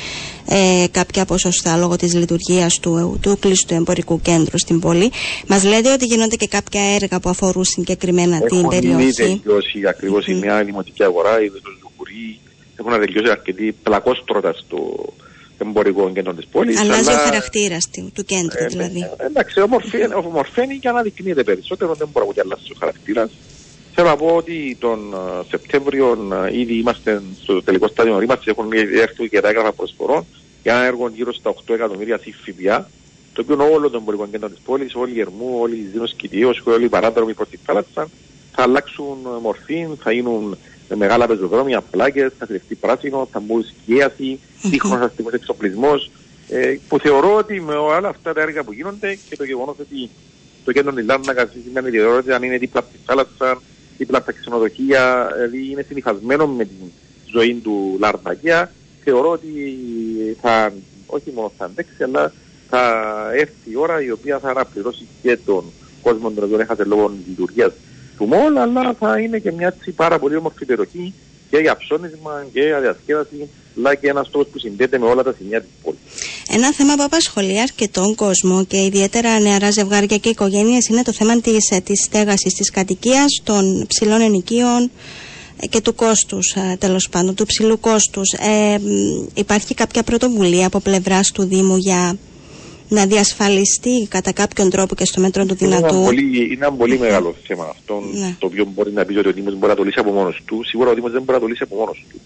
[0.47, 5.11] ε, κάποια ποσοστά λόγω της λειτουργίας του, του κλειστού εμπορικού κέντρου στην πόλη.
[5.47, 8.93] Μας λέτε ότι γίνονται και κάποια έργα που αφορούν συγκεκριμένα Έχουν την περιοχή.
[8.93, 10.29] Έχουν ήδη τελειώσει ακριβώς mm-hmm.
[10.29, 12.39] η μια δημοτική αγορά, η Ζουγουρή,
[12.75, 15.05] έχουν τελειώσει αρκετοί πλακόστρωτα στο,
[15.57, 16.77] εμπορικό κέντρο τη πόλη.
[16.77, 17.21] Αλλάζει αλλά...
[17.21, 18.99] ο χαρακτήρας του κέντρου ε, δηλαδή.
[19.17, 19.61] Ε, εντάξει,
[20.23, 23.31] ομορφαίνει και αναδεικνύεται περισσότερο, δεν μπορεί να αλλάξει ο χαρακτήρας.
[23.93, 28.71] Θέλω να πω ότι τον uh, Σεπτέμβριο uh, ήδη είμαστε στο τελικό στάδιο ρήμαση, έχουν
[28.95, 30.25] έρθει και τα έγγραφα προσφορών
[30.63, 32.89] για ένα έργο γύρω στα 8 εκατομμύρια ΦΠΑ,
[33.33, 36.53] το οποίο όλο το εμπορικό κέντρο της πόλης, όλοι οι Ερμού, όλοι οι Δίνο Κιτίο,
[36.63, 38.09] όλοι οι παράδρομοι προς τη θάλασσα
[38.55, 40.57] θα αλλάξουν μορφή, θα γίνουν
[40.89, 46.11] με μεγάλα πεζοδρόμια, πλάκε, θα χρειαστεί πράσινο, θα μπουν σκίαση, σύγχρονος αστικός εξοπλισμός.
[46.49, 50.09] Ε, που θεωρώ ότι με όλα αυτά τα έργα που γίνονται και το γεγονός ότι
[50.65, 53.61] το κέντρο της Λάρνακα σημαίνει ιδιαιτερότητα αν είναι δίπλα από τη θάλασσα,
[53.97, 56.73] δίπλα από τα ξενοδοχεία, δηλαδή είναι συνηθισμένο με τη
[57.31, 58.71] ζωή του Λαρνακία,
[59.03, 59.51] θεωρώ ότι
[60.41, 60.73] θα,
[61.05, 62.33] όχι μόνο θα αντέξει, αλλά
[62.69, 62.81] θα
[63.33, 65.63] έρθει η ώρα η οποία θα αναπληρώσει και τον
[66.01, 67.73] κόσμο τον οποίο έχασε λόγω λειτουργίας
[68.17, 71.13] του μόλ, αλλά θα είναι και μια έτσι πάρα πολύ όμορφη περιοχή
[71.49, 75.33] και για ψώνισμα και για διασκέδαση, αλλά και ένας τόπο που συνδέεται με όλα τα
[75.37, 75.99] σημεία της πόλης.
[76.49, 81.41] Ένα θέμα που απασχολεί αρκετόν κόσμο και ιδιαίτερα νεαρά ζευγάρια και οικογένειες είναι το θέμα
[81.41, 84.91] της της ε, στέγασης, της κατοικίας, των ψηλών ενοικίων
[85.59, 88.31] ε, και του κόστους, ε, τέλος πάντων, του ψηλού κόστους.
[88.31, 88.77] Ε,
[89.33, 92.17] υπάρχει κάποια πρωτοβουλία από πλευράς του Δήμου για
[92.87, 95.85] να διασφαλιστεί κατά κάποιον τρόπο και στο μέτρο του δυνατού.
[95.85, 98.35] Είναι ένα πολύ, είναι ένα πολύ μεγάλο θέμα αυτό, ναι.
[98.39, 100.63] το οποίο μπορεί να πεις ότι ο Δήμος μπορεί να το λύσει από μόνος του.
[100.65, 102.19] Σίγουρα ο Δήμος δεν μπορεί να το λύσει από μόνος του.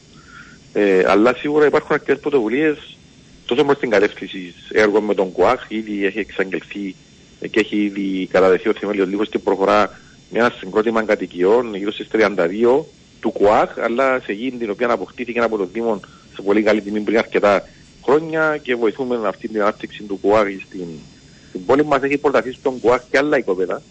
[0.74, 2.98] Ε, αλλά σίγουρα υπάρχουν αρκετές πρωτοβουλίες
[3.45, 6.95] τόσο προς την κατεύθυνση έργων με τον ΚΟΑΧ, ήδη έχει εξαγγελθεί
[7.52, 12.08] και έχει ήδη καταδεθεί ο Θεμέλιος Λίγος και προχωρά με ένα συγκρότημα κατοικιών γύρω στις
[12.12, 12.86] 32
[13.19, 16.00] του ΚΟΑΧ, αλλά σε γη την οποία αποκτήθηκε από τον Δήμο
[16.36, 17.63] σε πολύ καλή τιμή πριν αρκετά
[18.10, 20.88] χρόνια και βοηθούμε αυτή την ανάπτυξη του ΚΟΑΓ στην,
[21.50, 22.02] στην πόλη μας.
[22.02, 23.82] Έχει προταθεί στον ΚΟΑΓ και άλλα οικοπαίδα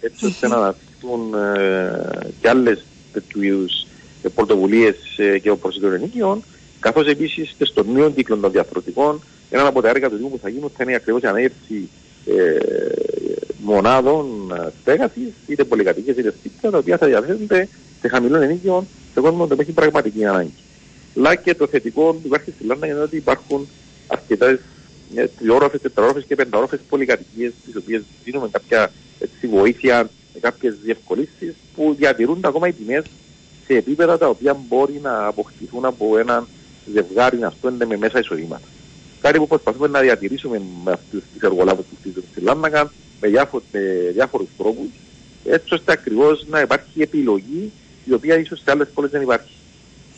[0.00, 3.86] έτσι ώστε να αναπτυχθούν ε, και άλλες τέτοιου είδους
[4.22, 6.42] ε, πρωτοβουλίες ε, και προσιτών ενίκειων
[6.80, 10.38] καθώς επίσης και στον νέο κύκλο των διαφορετικών ένα από τα έργα του Δήμου που
[10.42, 11.88] θα γίνουν θα είναι ακριβώς η ανέγερση
[12.26, 12.58] ε,
[13.62, 17.68] μονάδων ε, στέγασης είτε πολυκατοικίες είτε σπίτια τα οποία θα διαθέτονται
[18.00, 20.52] σε χαμηλών ενίκειων σε κόσμο που έχει πραγματική ανάγκη.
[21.16, 23.68] Αλλά και το θετικό που υπάρχει στη Λάρνα είναι ότι υπάρχουν
[24.06, 24.58] αρκετές
[25.38, 32.40] τριόροφε, τετρόροφε και πενταόροφε πολυκατοικίες, τις οποίες δίνουμε κάποια έτσι, βοήθεια, κάποιες διευκολύνσεις που διατηρούν
[32.42, 33.04] ακόμα οι τιμές
[33.66, 36.46] σε επίπεδα τα οποία μπορεί να αποκτηθούν από έναν
[36.92, 38.66] ζευγάρι, να πούμε, με μέσα εισοδήματα.
[39.20, 43.62] Κάτι που προσπαθούμε να διατηρήσουμε με αυτούς τους εργολάβους που στείλουν στη Λάρνακα με, διάφο,
[43.72, 44.88] με διάφορους τρόπους,
[45.44, 47.72] έτσι ώστε ακριβώς να υπάρχει επιλογή
[48.04, 49.52] η οποία ίσως σε άλλες πόλεις δεν υπάρχει.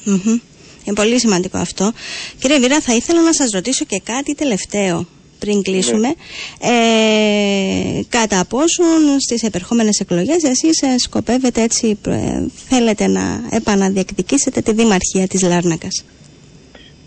[0.07, 0.41] Mm-hmm.
[0.85, 1.93] Είναι πολύ σημαντικό αυτό.
[2.39, 5.07] Κύριε Βίρα, θα ήθελα να σας ρωτήσω και κάτι τελευταίο
[5.39, 6.09] πριν κλείσουμε.
[6.09, 6.15] Ναι.
[6.61, 14.73] Ε, κατά πόσον στις επερχόμενες εκλογές εσείς ε, σκοπεύετε έτσι, ε, θέλετε να επαναδιεκδικήσετε τη
[14.73, 16.05] Δημαρχία της Λάρνακας;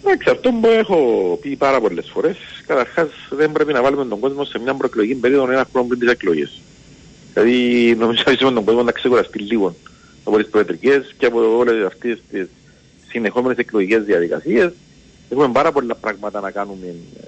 [0.04, 0.98] Εντάξει, αυτό που έχω
[1.42, 2.38] πει πάρα πολλές φορές.
[2.68, 6.10] Καταρχάς, δεν πρέπει να βάλουμε τον κόσμο σε μια προεκλογική περίοδο ένα χρόνο πριν τις
[6.10, 6.62] εκλογές.
[7.34, 9.76] Δηλαδή, νομίζω ότι τον κόσμο να ξεκουραστεί λίγο
[10.24, 12.48] από τι προεδρικές και από όλες αυτές τις
[13.16, 14.72] συνεχόμενες εκλογικές διαδικασίες.
[15.30, 17.26] Έχουμε πάρα πολλά πράγματα να κάνουμε ε,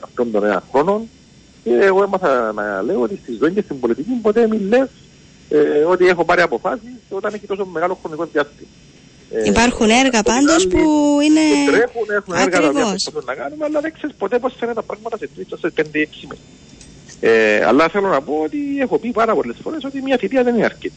[0.00, 1.06] αυτόν τον ένα χρόνο
[1.64, 4.88] και εγώ έμαθα να λέω ότι στη ζωή και στην πολιτική ποτέ μην λες
[5.48, 8.68] ε, ότι έχω πάρει αποφάσεις όταν έχει τόσο μεγάλο χρονικό διάστημα.
[9.30, 10.78] Ε, Υπάρχουν έργα πάντως που
[11.24, 14.74] είναι τρέχουν, έχουν έργα τα οποία να κάνουμε, αλλά δεν ξέρεις ποτέ πώς θα είναι
[14.74, 16.38] τα πράγματα σε τρεις, σε πέντε, έξι μήνες.
[17.20, 20.54] Ε, αλλά θέλω να πω ότι έχω πει πάρα πολλές φορές ότι μια θητεία δεν
[20.54, 20.94] είναι αρκετή.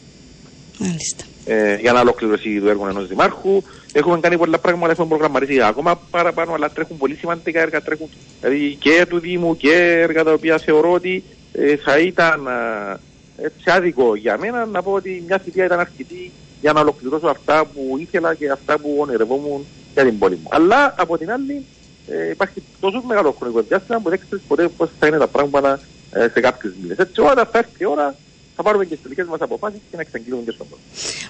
[0.79, 1.23] Μάλιστα.
[1.47, 3.61] Ε, για να ολοκληρωθεί το έργο ενός δημάρχου.
[3.91, 7.81] Έχουμε κάνει πολλά πράγματα, έχουμε προγραμματίσει ακόμα παραπάνω, αλλά τρέχουν πολύ σημαντικά έργα.
[7.81, 13.45] Τρέχουν δηλαδή και του Δήμου και έργα τα οποία θεωρώ ότι ε, θα ήταν ε,
[13.45, 16.31] έτσι άδικο για μένα να πω ότι μια θητεία ήταν αρκετή
[16.61, 20.47] για να ολοκληρώσω αυτά που ήθελα και αυτά που ονειρευόμουν για την πόλη μου.
[20.49, 21.65] Αλλά από την άλλη
[22.07, 25.79] ε, υπάρχει τόσο μεγάλο χρονικό διάστημα που δεν ξέρεις ποτέ πώς θα είναι τα πράγματα
[26.11, 26.97] ε, σε κάποιους μήνες.
[26.97, 28.15] Έτσι, όταν θα έρθει η ώρα,
[28.57, 30.85] θα πάρουμε και τις τελικές μας αποφάσεις και να εξαγγείλουμε και στον κόσμο.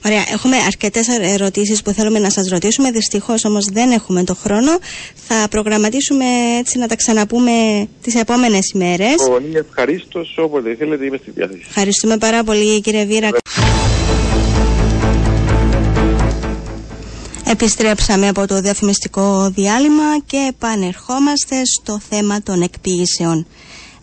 [0.05, 0.23] Ωραία.
[0.31, 2.91] Έχουμε αρκετές ερωτήσεις που θέλουμε να σας ρωτήσουμε.
[2.91, 4.71] Δυστυχώς όμως δεν έχουμε το χρόνο.
[5.27, 6.25] Θα προγραμματίσουμε
[6.59, 7.51] έτσι να τα ξαναπούμε
[8.01, 9.15] τις επόμενες ημέρες.
[9.27, 10.35] Πολύ ευχαρίστως.
[10.37, 11.63] Όποτε θέλετε, είμαι στη διάθεση.
[11.67, 13.29] Ευχαριστούμε πάρα πολύ, κύριε Βίρα.
[17.49, 23.47] Επιστρέψαμε από το διαφημιστικό διάλειμμα και επανερχόμαστε στο θέμα των εκποίησεων.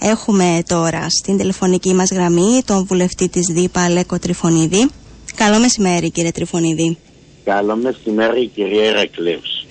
[0.06, 4.88] Έχουμε τώρα στην τηλεφωνική μας γραμμή τον βουλευτή της ΔΥΠΑ Λέκο Τριφωνίδη.
[5.34, 6.98] Καλό μεσημέρι κύριε Τριφωνίδη.
[7.44, 9.66] Καλό μεσημέρι κυρία Ερακλέους.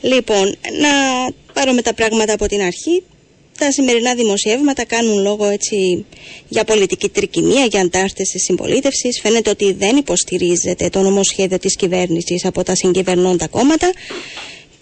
[0.00, 0.44] Λοιπόν,
[0.80, 0.90] να
[1.52, 3.02] πάρουμε τα πράγματα από την αρχή.
[3.58, 6.04] Τα σημερινά δημοσιεύματα κάνουν λόγο έτσι
[6.48, 9.20] για πολιτική τρικυμία, για αντάρτες της συμπολίτευσης.
[9.20, 13.92] Φαίνεται ότι δεν υποστηρίζεται το νομοσχέδιο της κυβέρνησης από τα συγκυβερνώντα κόμματα.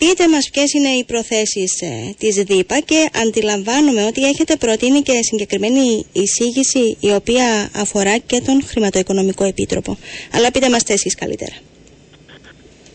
[0.00, 5.12] Πείτε μας ποιες είναι οι προθέσεις ε, της ΔΥΠΑ και αντιλαμβάνομαι ότι έχετε προτείνει και
[5.22, 9.96] συγκεκριμένη εισήγηση η οποία αφορά και τον Χρηματοοικονομικό Επίτροπο.
[10.34, 11.54] Αλλά πείτε μας εσείς καλύτερα.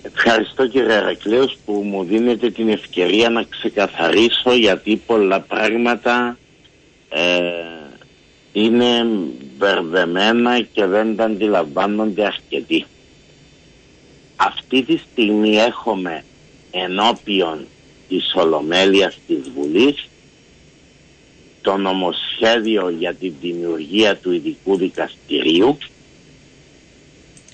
[0.02, 6.38] Ευχαριστώ κύριε Αρακλέος που μου δίνετε την ευκαιρία να ξεκαθαρίσω γιατί πολλά πράγματα
[7.10, 7.42] ε,
[8.52, 9.06] είναι
[9.58, 12.86] μπερδεμένα και δεν τα αντιλαμβάνονται αρκετοί.
[14.36, 16.24] Αυτή τη στιγμή έχουμε
[16.84, 17.66] ενώπιον
[18.08, 20.08] της Ολομέλειας της Βουλής
[21.62, 25.78] το νομοσχέδιο για τη δημιουργία του ειδικού δικαστηρίου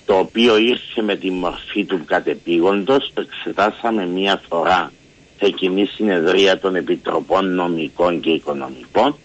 [0.05, 4.91] το οποίο ήρθε με τη μορφή του κατεπήγοντος το εξετάσαμε μία φορά
[5.39, 9.17] σε κοινή συνεδρία των Επιτροπών Νομικών και Οικονομικών.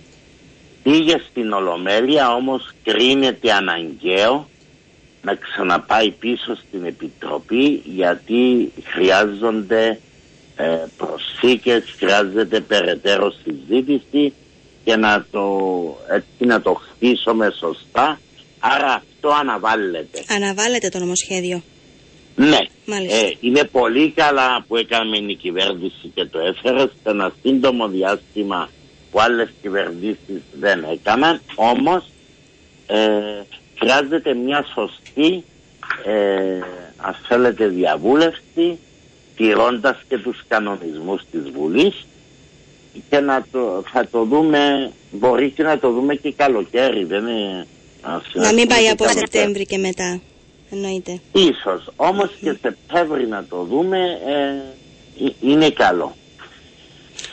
[0.82, 4.48] Πήγε στην Ολομέλεια όμως κρίνεται αναγκαίο
[5.26, 10.00] να ξαναπάει πίσω στην Επιτροπή γιατί χρειάζονται
[10.56, 10.64] ε,
[10.96, 14.32] προσθήκες, χρειάζεται περαιτέρω συζήτηση
[14.84, 15.46] και να το,
[16.10, 18.20] έτσι να το χτίσουμε σωστά.
[18.58, 20.24] Άρα αυτό αναβάλλεται.
[20.28, 21.62] Αναβάλλεται το νομοσχέδιο.
[22.36, 22.58] Ναι.
[23.08, 28.70] Ε, είναι πολύ καλά που έκαμε η κυβέρνηση και το έφερε σε ένα σύντομο διάστημα
[29.10, 31.40] που άλλες κυβερνήσεις δεν έκαναν.
[31.54, 32.04] Όμως
[32.86, 32.96] ε,
[33.78, 35.44] χρειάζεται μια σωστή
[36.04, 36.58] ε,
[36.96, 38.78] αν θέλετε διαβούλευση
[39.36, 42.06] τηρώντας και τους κανονισμούς της Βουλής
[43.10, 47.66] και να το, θα το δούμε μπορεί και να το δούμε και καλοκαίρι δεν είναι
[48.32, 50.20] να μην πάει από Σεπτέμβρη και μετά
[50.70, 51.20] εννοείται.
[51.32, 56.14] Ίσως όμως και Σεπτέμβρη να το δούμε ε, είναι καλό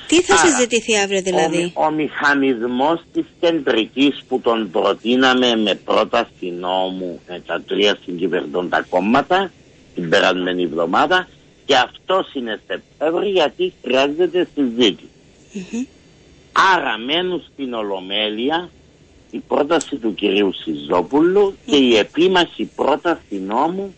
[0.07, 6.53] τι θα συζητηθεί αύριο δηλαδή; Ο, ο μηχανισμός της κεντρικής που τον προτείναμε με πρόταση
[6.59, 9.51] νόμου με τα τρία συγκυβερνώντα κόμματα
[9.95, 11.27] την περασμένη εβδομάδα
[11.65, 14.47] και αυτό είναι Σεπτέμβρη γιατί χρειάζεται
[16.73, 18.69] Άρα μένουν στην Ολομέλεια
[19.31, 23.95] η πρόταση του κυρίου Σιζόπουλου και η επίμαχη πρόταση νόμου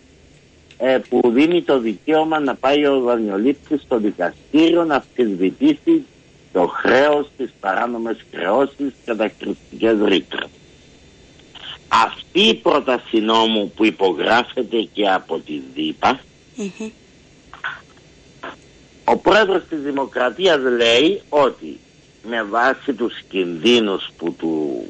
[0.77, 6.05] ε, που δίνει το δικαίωμα να πάει ο δανειολήπτης στο δικαστήριο να αμφισβητήσει
[6.53, 10.49] το χρέος, τις παράνομες χρεώσεις και τα κριτικές ρήτρες.
[11.87, 16.19] Αυτή η πρόταση νόμου που υπογράφεται και από τη ΔΥΠΑ
[19.05, 21.79] ο πρόεδρος της Δημοκρατίας λέει ότι
[22.23, 24.83] με βάση τους κινδύνους που του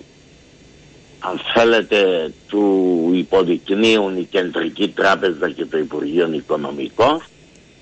[1.30, 7.24] αν θέλετε του υποδεικνύουν η Κεντρική Τράπεζα και το Υπουργείο Οικονομικών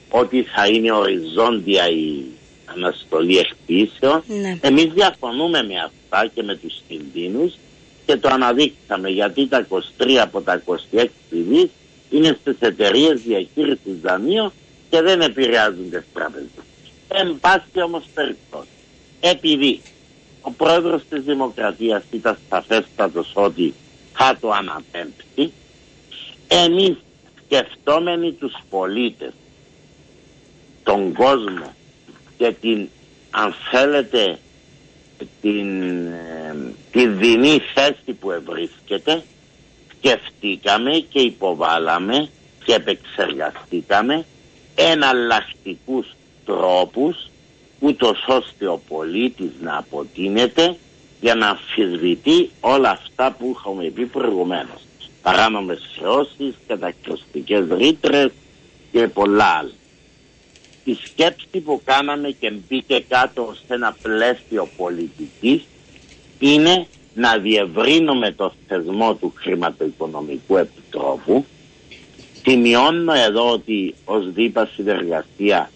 [0.09, 2.23] ότι θα είναι οριζόντια η
[2.65, 4.23] αναστολή εκπίσεων.
[4.27, 4.57] Ναι.
[4.61, 7.53] Εμείς διαφωνούμε με αυτά και με τους κινδύνους
[8.05, 11.69] και το αναδείξαμε γιατί τα 23 από τα 26 δις
[12.09, 14.51] είναι στις εταιρείες διαχείρισης δανείων
[14.89, 16.49] και δεν επηρεάζουν τις τράπεζες.
[17.07, 18.67] Εν πάση όμως περιπτώσει,
[19.19, 19.81] επειδή
[20.45, 23.73] ο πρόεδρος της Δημοκρατίας ήταν σαφέστατος ότι
[24.13, 25.51] θα το αναπέμπτει.
[26.47, 26.97] Εμείς
[27.45, 29.31] σκεφτόμενοι τους πολίτες,
[30.83, 31.73] τον κόσμο
[32.37, 32.87] και την,
[33.31, 34.39] αν θέλετε,
[35.41, 36.55] την, ε,
[36.91, 39.23] τη δινή θέση που ευρίσκεται,
[39.97, 42.29] σκεφτήκαμε και υποβάλαμε
[42.65, 44.25] και επεξεργαστήκαμε
[44.75, 47.29] εναλλακτικούς τρόπους
[47.83, 50.75] ούτως ώστε ο πολίτης να αποτείνεται
[51.21, 54.81] για να αμφισβητεί όλα αυτά που είχαμε πει προηγουμένως.
[55.21, 58.31] παράνομες χρεώσεις, κατακριστικές ρήτρες
[58.91, 59.71] και πολλά άλλα.
[60.83, 65.61] Η σκέψη που κάναμε και μπήκε κάτω σε ένα πλαίσιο πολιτικής
[66.39, 71.45] είναι να διευρύνουμε το θεσμό του χρηματοοικονομικού επιτρόπου.
[72.45, 75.71] Σημειώνω εδώ ότι ως δίπας συνεργασία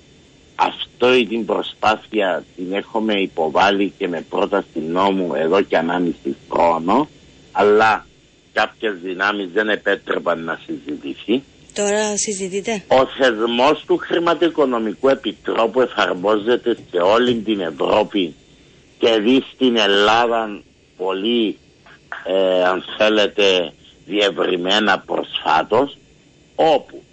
[0.59, 7.07] αυτό ή την προσπάθεια την έχουμε υποβάλει και με πρόταση νόμου εδώ και ανάμιση χρόνο
[7.51, 8.05] αλλά
[8.53, 11.43] κάποιες δυνάμεις δεν επέτρεπαν να συζητηθεί.
[11.73, 12.83] Τώρα συζητείτε.
[12.87, 18.35] Ο θεσμός του χρηματοοικονομικού επιτρόπου εφαρμόζεται σε όλη την Ευρώπη
[18.97, 20.61] και δει στην Ελλάδα
[20.97, 21.57] πολύ
[22.25, 23.73] ε, αν θέλετε
[24.05, 25.97] διευρυμένα προσφάτως
[26.55, 27.03] όπου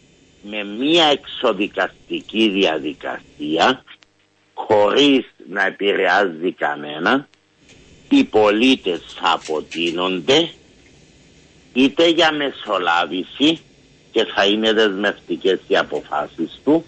[0.50, 3.84] με μία εξοδικαστική διαδικασία
[4.54, 7.28] χωρίς να επηρεάζει κανένα
[8.08, 10.50] οι πολίτες θα αποτείνονται
[11.72, 13.60] είτε για μεσολάβηση
[14.10, 16.84] και θα είναι δεσμευτικές οι αποφάσεις του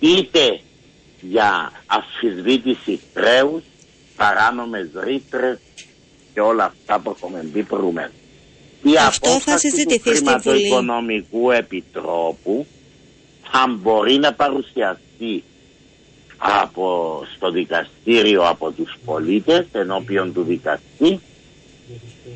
[0.00, 0.60] είτε
[1.20, 3.62] για αφισβήτηση χρέους,
[4.16, 5.58] παράνομες ρήτρες
[6.34, 8.12] και όλα αυτά που έχουμε μπει προηγουμένως.
[8.82, 10.40] Η Αυτό θα απόφαση συζητηθεί του στη Βουλή.
[10.40, 12.66] Χρηματοοικονομικού Επιτρόπου
[13.56, 15.44] θα μπορεί να παρουσιαστεί
[16.36, 21.20] από, στο δικαστήριο από τους πολίτες ενώπιον του δικαστή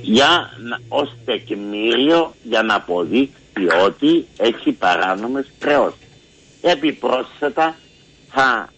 [0.00, 6.07] για να, ως τεκμήριο για να αποδείξει ότι έχει παράνομες χρεώσεις.
[6.61, 7.76] Επιπρόσθετα
[8.31, 8.72] θα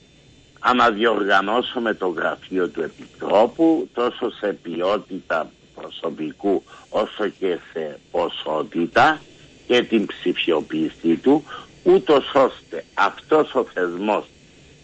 [0.58, 9.20] αναδιοργανώσουμε το γραφείο του Επιτρόπου τόσο σε ποιότητα προσωπικού όσο και σε ποσότητα
[9.66, 11.44] και την ψηφιοποίησή του
[11.82, 14.24] ούτως ώστε αυτός ο θεσμός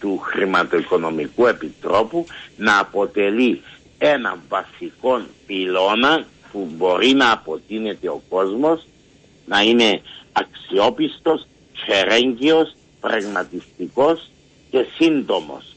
[0.01, 3.63] του χρηματοοικονομικού επιτρόπου να αποτελεί
[3.99, 8.87] ένα βασικό πυλώνα που μπορεί να αποτείνεται ο κόσμος
[9.47, 10.01] να είναι
[10.33, 11.47] αξιόπιστος,
[11.87, 14.31] φερέγγιος, πραγματιστικός
[14.71, 15.77] και σύντομος.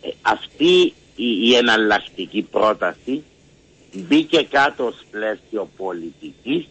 [0.00, 3.22] Ε, αυτή η, η εναλλακτική πρόταση
[3.94, 6.68] μπήκε κάτω ως πλαίσιο πολιτικής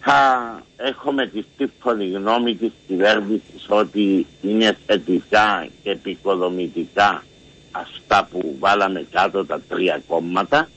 [0.00, 7.24] θα έχουμε τη σύμφωνη γνώμη της κυβέρνησης ότι είναι θετικά και επικοδομητικά
[7.70, 10.68] αυτά που βάλαμε κάτω τα τρία κόμματα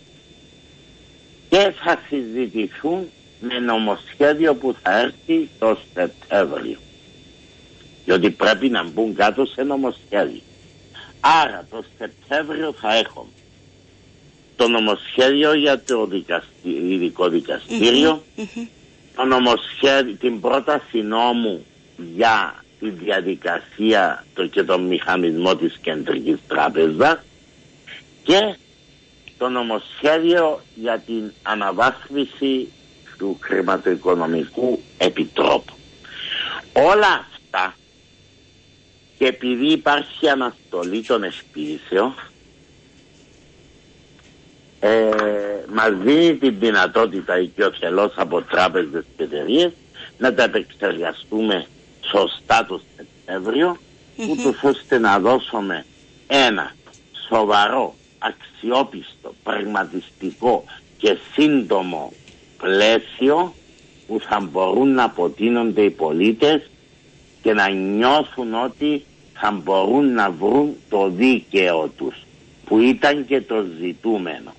[1.49, 3.07] και θα συζητηθούν
[3.39, 6.77] με νομοσχέδιο που θα έρθει το Σεπτέμβριο.
[8.05, 10.41] Διότι πρέπει να μπουν κάτω σε νομοσχέδιο.
[11.19, 13.29] Άρα το Σεπτέμβριο θα έχουμε
[14.55, 18.23] το νομοσχέδιο για το δικαστή- ειδικό δικαστήριο,
[19.15, 21.65] το νομοσχέδιο, την πρόταση νόμου
[22.15, 27.19] για τη διαδικασία το και τον μηχανισμό της Κεντρικής Τράπεζας
[28.23, 28.55] και
[29.37, 32.71] το νομοσχέδιο για την αναβάθμιση
[33.17, 35.73] του χρηματοοικονομικού επιτρόπου.
[36.73, 37.75] Όλα αυτά
[39.17, 42.15] και επειδή υπάρχει αναστολή των εσπίσεων
[44.83, 45.09] ε,
[45.73, 49.71] μας δίνει την δυνατότητα οικειοθελώς από τράπεζες και εταιρείες
[50.17, 51.65] να τα επεξεργαστούμε
[52.01, 53.77] σωστά το Σεπτέμβριο
[54.29, 55.85] ούτως ώστε να δώσουμε
[56.27, 56.75] ένα
[57.27, 60.63] σοβαρό, αξιόπιστο, πραγματιστικό
[60.97, 62.13] και σύντομο
[62.57, 63.53] πλαίσιο
[64.07, 66.69] που θα μπορούν να αποτείνονται οι πολίτες
[67.41, 72.15] και να νιώθουν ότι θα μπορούν να βρουν το δίκαιο τους
[72.65, 74.53] που ήταν και το ζητούμενο.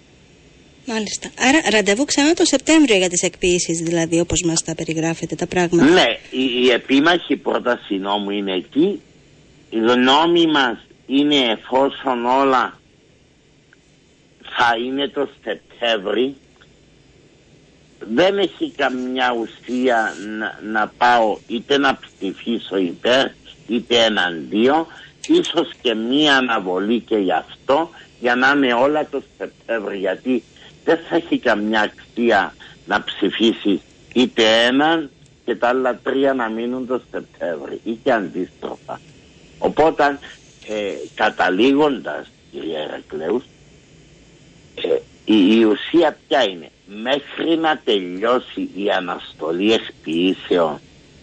[0.87, 1.31] Μάλιστα.
[1.39, 5.85] Άρα ραντεβού ξανά το Σεπτέμβριο για τις εκποίησεις δηλαδή όπως μας τα περιγράφετε τα πράγματα.
[5.85, 9.01] Ναι, η, η επίμαχη πρόταση νόμου είναι εκεί.
[9.71, 12.81] Η γνώμη μας είναι εφόσον όλα
[14.57, 16.37] θα είναι το Σεπτέμβρη
[17.99, 23.27] δεν έχει καμιά ουσία να, να πάω είτε να ψηφίσω υπέρ
[23.67, 24.87] είτε εναντίον
[25.29, 30.43] ίσως και μία αναβολή και γι' αυτό για να είναι όλα το Σεπτέμβρη γιατί
[30.85, 32.55] δεν θα έχει καμιά αξία
[32.87, 33.81] να ψηφίσει
[34.15, 35.11] είτε έναν
[35.45, 39.01] και τα άλλα τρία να μείνουν το Σεπτέμβρη ή και αντίστροφα.
[39.59, 40.19] Οπότε
[40.69, 43.45] ε, καταλήγοντας κύριε Ερακλέους
[44.75, 44.89] ε,
[45.25, 46.71] η, η ουσία ποια είναι;
[47.03, 50.81] Μέχρι να τελειώσει η αναστολή εκποιήσεων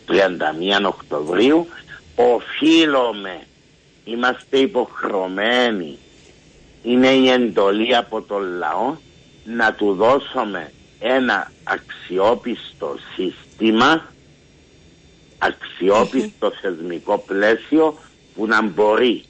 [0.07, 1.68] 31 Οκτωβρίου
[2.16, 3.41] οφείλουμε
[4.05, 5.97] είμαστε υποχρεωμένοι
[6.84, 8.95] είναι η εντολή από τον λαό
[9.56, 14.14] να του δώσουμε ένα αξιόπιστο σύστημα
[15.38, 17.97] αξιόπιστο θεσμικό πλαίσιο
[18.36, 19.24] που να μπορεί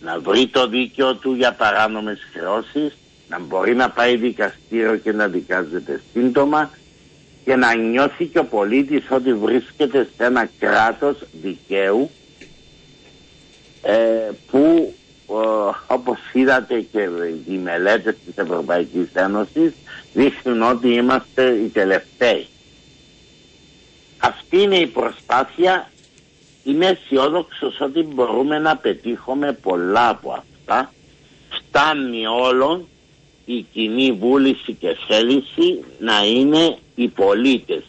[0.00, 2.96] να βρει το δίκαιο του για παράνομες χρεώσεις
[3.28, 6.70] να μπορεί να πάει δικαστήριο και να δικάζεται σύντομα
[7.44, 12.10] και να νιώθει και ο πολίτης ότι βρίσκεται σε ένα κράτος δικαίου
[13.82, 15.01] ε, που ε,
[15.86, 17.08] όπως είδατε και
[17.48, 19.72] οι μελέτες της Ευρωπαϊκής Ένωσης
[20.12, 22.46] δείχνουν ότι είμαστε οι τελευταίοι.
[24.18, 25.90] Αυτή είναι η προσπάθεια.
[26.64, 30.92] Είμαι αισιόδοξος ότι μπορούμε να πετύχουμε πολλά από αυτά.
[31.50, 32.86] Φτάνει όλων
[33.44, 37.82] η κοινή βούληση και θέληση να είναι οι πολίτες.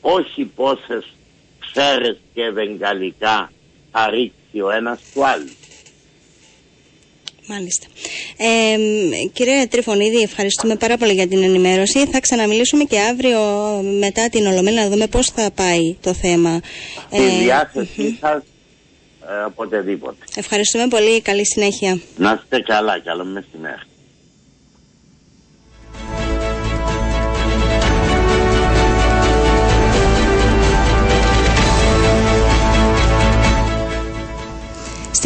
[0.00, 1.04] Όχι πόσες
[1.60, 3.52] ξέρες και βεγγαλικά
[3.90, 5.50] θα ρίξει ο ένας του άλλου.
[7.46, 7.86] Μάλιστα.
[8.36, 8.76] Ε,
[9.32, 12.06] κύριε Τριφωνίδη, ευχαριστούμε πάρα πολύ για την ενημέρωση.
[12.06, 13.40] Θα ξαναμιλήσουμε και αύριο
[13.98, 16.60] μετά την Ολομέλεια να δούμε πώς θα πάει το θέμα.
[17.12, 18.42] Στη ε, διάθεσή σας
[19.28, 20.16] ε, οποτεδήποτε.
[20.36, 21.20] Ευχαριστούμε πολύ.
[21.20, 22.00] Καλή συνέχεια.
[22.16, 23.00] Να είστε καλά.
[23.00, 23.82] Καλό μεσημέρι.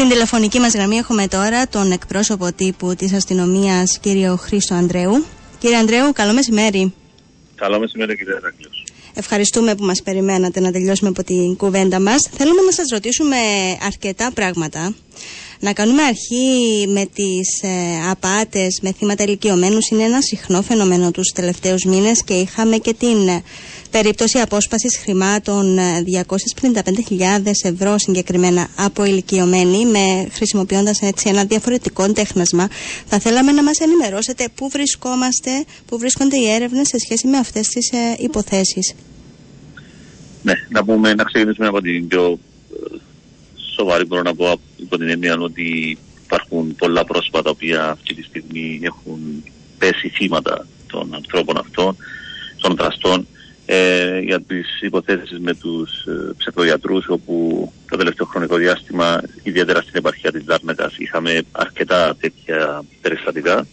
[0.01, 5.25] Στην τηλεφωνική μας γραμμή έχουμε τώρα τον εκπρόσωπο τύπου της αστυνομίας κύριο Χρήστο Ανδρέου.
[5.59, 6.95] Κύριε Ανδρέου, καλό μεσημέρι.
[7.55, 8.83] Καλό μεσημέρι κύριε Ερακλής.
[9.15, 12.29] Ευχαριστούμε που μας περιμένατε να τελειώσουμε από την κουβέντα μας.
[12.37, 13.37] Θέλουμε να σας ρωτήσουμε
[13.87, 14.95] αρκετά πράγματα.
[15.61, 21.33] Να κάνουμε αρχή με τις ε, απάτες με θύματα ηλικιωμένους είναι ένα συχνό φαινόμενο τους
[21.35, 23.43] τελευταίους μήνες και είχαμε και την ε,
[23.91, 25.79] περίπτωση απόσπασης χρημάτων
[26.61, 32.69] 255.000 ε, ευρώ συγκεκριμένα από ηλικιωμένοι με χρησιμοποιώντας έτσι ένα διαφορετικό τέχνασμα.
[33.07, 35.51] Θα θέλαμε να μας ενημερώσετε πού βρισκόμαστε,
[35.87, 38.95] πού βρίσκονται οι έρευνες σε σχέση με αυτές τις ε, υποθέσεις.
[40.43, 42.39] Ναι, να πούμε, να ξεκινήσουμε από την πιο
[42.73, 42.97] ε,
[43.77, 48.23] σοβαρή μπορώ να πω υπό την έννοια ότι υπάρχουν πολλά πρόσωπα τα οποία αυτή τη
[48.23, 49.45] στιγμή έχουν
[49.79, 51.97] πέσει θύματα των ανθρώπων αυτών,
[52.61, 53.27] των δραστών
[53.73, 59.95] ε, για τις υποθέσεις με τους ε, ψευδοιατρούς όπου το τελευταίο χρονικό διάστημα ιδιαίτερα στην
[59.97, 63.67] επαρχία της Δάρνακας είχαμε αρκετά τέτοια περιστατικά.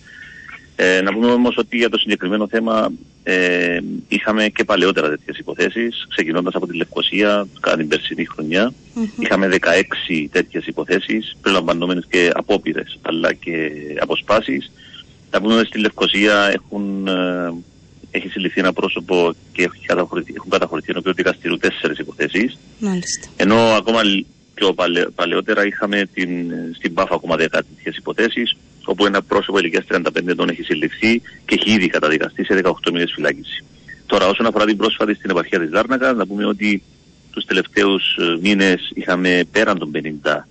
[0.75, 2.91] Ε, να πούμε όμως ότι για το συγκεκριμένο θέμα
[3.23, 8.73] ε, είχαμε και παλαιότερα τέτοιες υποθέσεις ξεκινώντας από τη Λευκοσία κατά την περσινή χρονιά.
[9.19, 14.71] Είχαμε 16 τέτοιες υποθέσεις περιλαμβανόμενες και απόπειρες αλλά και αποσπάσεις.
[15.31, 17.53] Να πούμε ότι στη Λευκοσία έχουν ε,
[18.11, 22.57] έχει συλληφθεί ένα πρόσωπο και έχουν καταχωρηθεί ενώπιον δικαστηρίου τέσσερις υποθέσεις.
[23.35, 24.01] Ενώ ακόμα
[24.53, 24.75] πιο
[25.15, 28.55] παλαιότερα είχαμε την, στην ΠΑΦ ακόμα δέκα τέτοιε υποθέσεις,
[28.85, 33.11] όπου ένα πρόσωπο ηλικίας 35 ετών έχει συλληφθεί και έχει ήδη καταδικαστεί σε 18 μήνες
[33.15, 33.63] φυλάκιση.
[34.05, 36.83] Τώρα, όσον αφορά την πρόσφατη στην επαρχία της Λάρνακα, να πούμε ότι
[37.31, 39.91] τους τελευταίους ε, μήνες είχαμε πέραν των
[40.23, 40.45] 50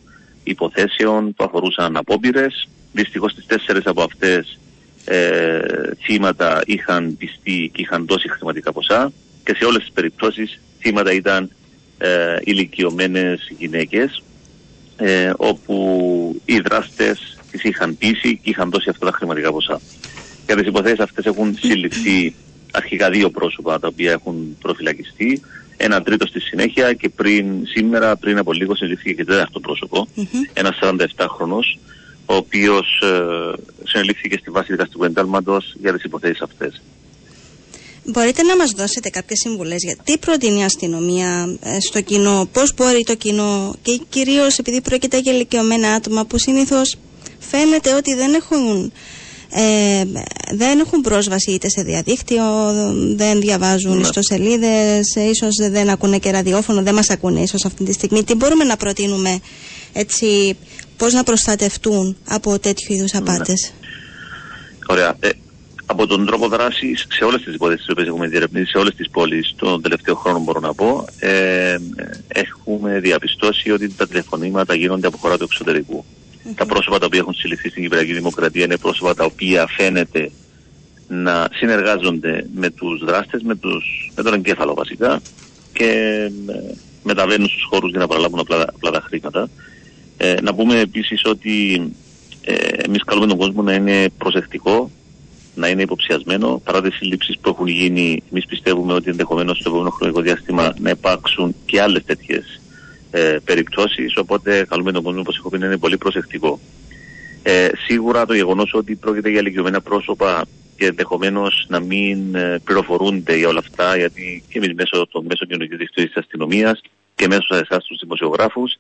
[0.45, 2.69] υποθέσεων που αφορούσαν απόπειρες.
[2.93, 4.59] Δυστυχώς τι τέσσερις από αυτές
[5.09, 5.61] ε,
[6.05, 9.13] θύματα είχαν πιστεί και είχαν δώσει χρηματικά ποσά
[9.45, 11.51] και σε όλες τις περιπτώσεις θύματα ήταν
[11.99, 14.23] ε, ηλικιωμένες γυναίκες
[14.97, 19.81] ε, όπου οι δράστες τις είχαν πείσει και είχαν δώσει αυτά τα χρηματικά ποσά.
[20.47, 22.35] Για τις υποθέσεις αυτές έχουν συλληφθεί
[22.73, 25.41] αρχικά δύο πρόσωπα τα οποία έχουν προφυλακιστεί,
[25.77, 30.51] ένα τρίτο στη συνέχεια και πριν σήμερα, πριν από λίγο, συλληφθήκε και τέταρτο πρόσωπο, mm-hmm.
[30.53, 31.79] ένας 47χρονος,
[32.27, 33.53] ο οποίος ε,
[33.85, 36.83] συνελήφθηκε στη βάση δικαστικού εντάλματος για τις υποθέσεις αυτές.
[38.09, 42.75] Μπορείτε να μας δώσετε κάποιες συμβουλές για τι προτείνει η αστυνομία ε, στο κοινό, πώς
[42.75, 46.97] μπορεί το κοινό και κυρίως επειδή πρόκειται για ηλικιωμένα άτομα που συνήθως
[47.39, 48.93] φαίνεται ότι δεν έχουν,
[49.51, 50.05] ε,
[50.55, 52.45] δεν έχουν πρόσβαση είτε σε διαδίκτυο,
[53.17, 54.01] δεν διαβάζουν ναι.
[54.01, 58.25] ιστοσελίδες, ίσως δεν ακούνε και ραδιόφωνο, δεν μας ακούνε ίσως αυτή τη στιγμή.
[58.25, 59.41] Τι μπορούμε να προτείνουμε
[59.93, 60.57] έτσι
[60.97, 63.19] πώς να προστατευτούν από τέτοιου είδους ναι.
[63.19, 63.73] απάτες;
[64.87, 65.17] Ωραία.
[65.21, 65.29] Ε,
[65.87, 69.55] από τον τρόπο δράσης σε όλες τις υποθέσει που έχουμε διερευνήσει, σε όλες τις πόλεις,
[69.57, 71.77] τον τελευταίο χρόνο μπορώ να πω, ε,
[72.29, 76.05] έχουμε διαπιστώσει ότι τα τηλεφωνήματα γίνονται από χώρα του εξωτερικού.
[76.55, 80.31] Τα πρόσωπα τα οποία έχουν συλληφθεί στην Κυπριακή Δημοκρατία είναι πρόσωπα τα οποία φαίνεται
[81.09, 85.21] να συνεργάζονται με τους δράστες, με, τους, με τον εγκέφαλο βασικά
[85.73, 85.91] και
[86.47, 86.73] ε,
[87.03, 89.49] μεταβαίνουν στους χώρους για να παραλάβουν απλά, απλά τα χρήματα.
[90.17, 91.83] Ε, να πούμε επίσης ότι
[92.41, 94.91] ε, εμείς καλούμε τον κόσμο να είναι προσεκτικό,
[95.55, 96.61] να είναι υποψιασμένο.
[96.65, 100.91] Παρά τις συλλήψεις που έχουν γίνει, εμείς πιστεύουμε ότι ενδεχομένως στο επόμενο χρονικό διάστημα να
[100.91, 102.61] υπάρξουν και άλλες τέτοιες
[103.11, 106.61] ε, περιπτώσεις, οπότε καλούμε τον κόσμο, όπως έχω πει, να είναι πολύ προσεκτικό.
[107.43, 110.45] Ε, σίγουρα το γεγονός ότι πρόκειται για ηλικιωμένα πρόσωπα
[110.77, 115.47] και ενδεχομένως να μην ε, πληροφορούνται για όλα αυτά, γιατί και εμείς μέσω των μέσων
[115.47, 116.81] κοινωνικής δικτύωση της αστυνομίας
[117.15, 118.77] και μέσω εσάς τους δημοσιογράφους,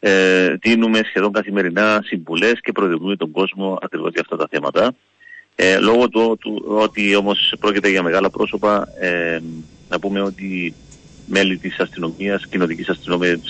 [0.00, 4.94] ε, δίνουμε σχεδόν καθημερινά συμβουλές και προειδοποιούμε τον κόσμο ακριβώς για αυτά τα θέματα.
[5.54, 9.38] Ε, λόγω του, του ότι όμως πρόκειται για μεγάλα πρόσωπα, ε,
[9.88, 10.74] Να πούμε ότι
[11.26, 13.40] μέλη της αστυνομίας, κοινοτικής αστυνομίας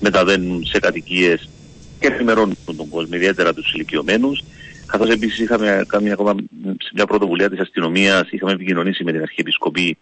[0.00, 1.48] μεταβαίνουν σε κατοικίες
[2.00, 4.42] και ενημερώνουν τον κόσμο, ιδιαίτερα τους ηλικιωμένους.
[4.86, 6.34] Καθώς επίσης είχαμε κάνει ακόμα
[6.78, 9.96] σε μια πρωτοβουλία της αστυνομίας, είχαμε επικοινωνήσει με την Αρχιεπισκοπή,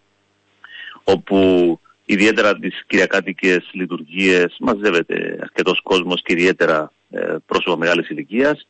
[1.05, 1.81] όπου
[2.13, 8.67] ιδιαίτερα τις κυριακάτικες λειτουργίες μαζεύεται αρκετός κόσμος και ιδιαίτερα ε, πρόσωπα μεγάλης ηλικίας.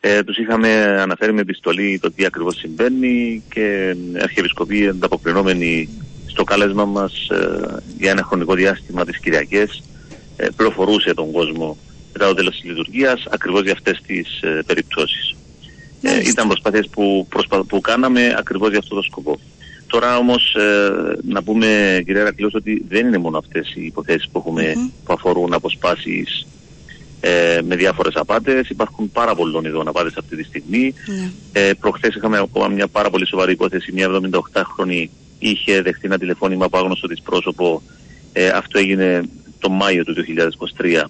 [0.00, 0.68] Ε, τους είχαμε
[1.00, 5.88] αναφέρει με επιστολή το τι ακριβώς συμβαίνει και η Αρχιεπισκοπή ανταποκρινόμενη
[6.26, 9.82] στο κάλεσμα μας ε, για ένα χρονικό διάστημα τις Κυριακές
[10.36, 11.76] ε, πληροφορούσε τον κόσμο
[12.12, 15.34] μετά το τέλος της λειτουργίας ακριβώς για αυτές τις ε, περιπτώσεις.
[16.02, 17.64] Ε, ήταν προσπάθειες που, προσπα...
[17.64, 19.38] που κάναμε ακριβώς για αυτό το σκοπό.
[19.86, 24.38] Τώρα όμως ε, να πούμε κύριε Ρακλής ότι δεν είναι μόνο αυτές οι υποθέσεις που,
[24.38, 24.72] εχουμε
[25.04, 26.46] που αφορούν αποσπάσεις
[27.20, 28.68] ε, με διάφορες απάτες.
[28.68, 30.94] Υπάρχουν πάρα πολλών ειδών απάτες αυτή τη στιγμή.
[31.06, 31.30] Ναι.
[31.52, 33.92] Ε, προχθές είχαμε ακόμα μια πάρα πολύ σοβαρή υπόθεση.
[33.92, 35.06] Μια 78χρονη
[35.38, 37.82] είχε δεχτεί ένα τηλεφώνημα από άγνωστο της πρόσωπο.
[38.32, 39.22] Ε, αυτό έγινε
[39.58, 40.14] το Μάιο του
[40.78, 41.04] 2023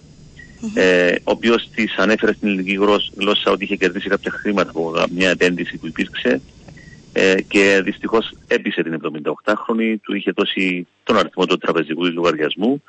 [0.74, 2.78] ε, ο οποίος της ανέφερε στην ελληνική
[3.16, 6.40] γλώσσα ότι είχε κερδίσει κάποια χρήματα από μια επένδυση που υπήρξε
[7.18, 12.82] ε, και δυστυχώς έπεισε την 78χρονη, του είχε δώσει τον αριθμό του τραπεζικού λογαριασμού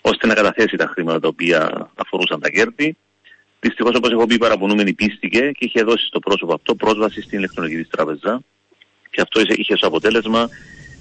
[0.00, 2.96] ώστε να καταθέσει τα χρήματα τα οποία αφορούσαν τα κέρδη.
[3.60, 7.76] Δυστυχώς όπως έχω πει παραπονούμενη πίστηκε και είχε δώσει στο πρόσωπο αυτό πρόσβαση στην ηλεκτρονική
[7.76, 8.40] της τράπεζα
[9.10, 10.48] και αυτό είχε ως αποτέλεσμα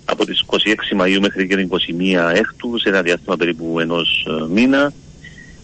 [0.06, 4.48] από τις 26 Μαΐου μέχρι και την 21 Έκτου σε ένα διάστημα περίπου ενός ε,
[4.48, 4.94] μήνα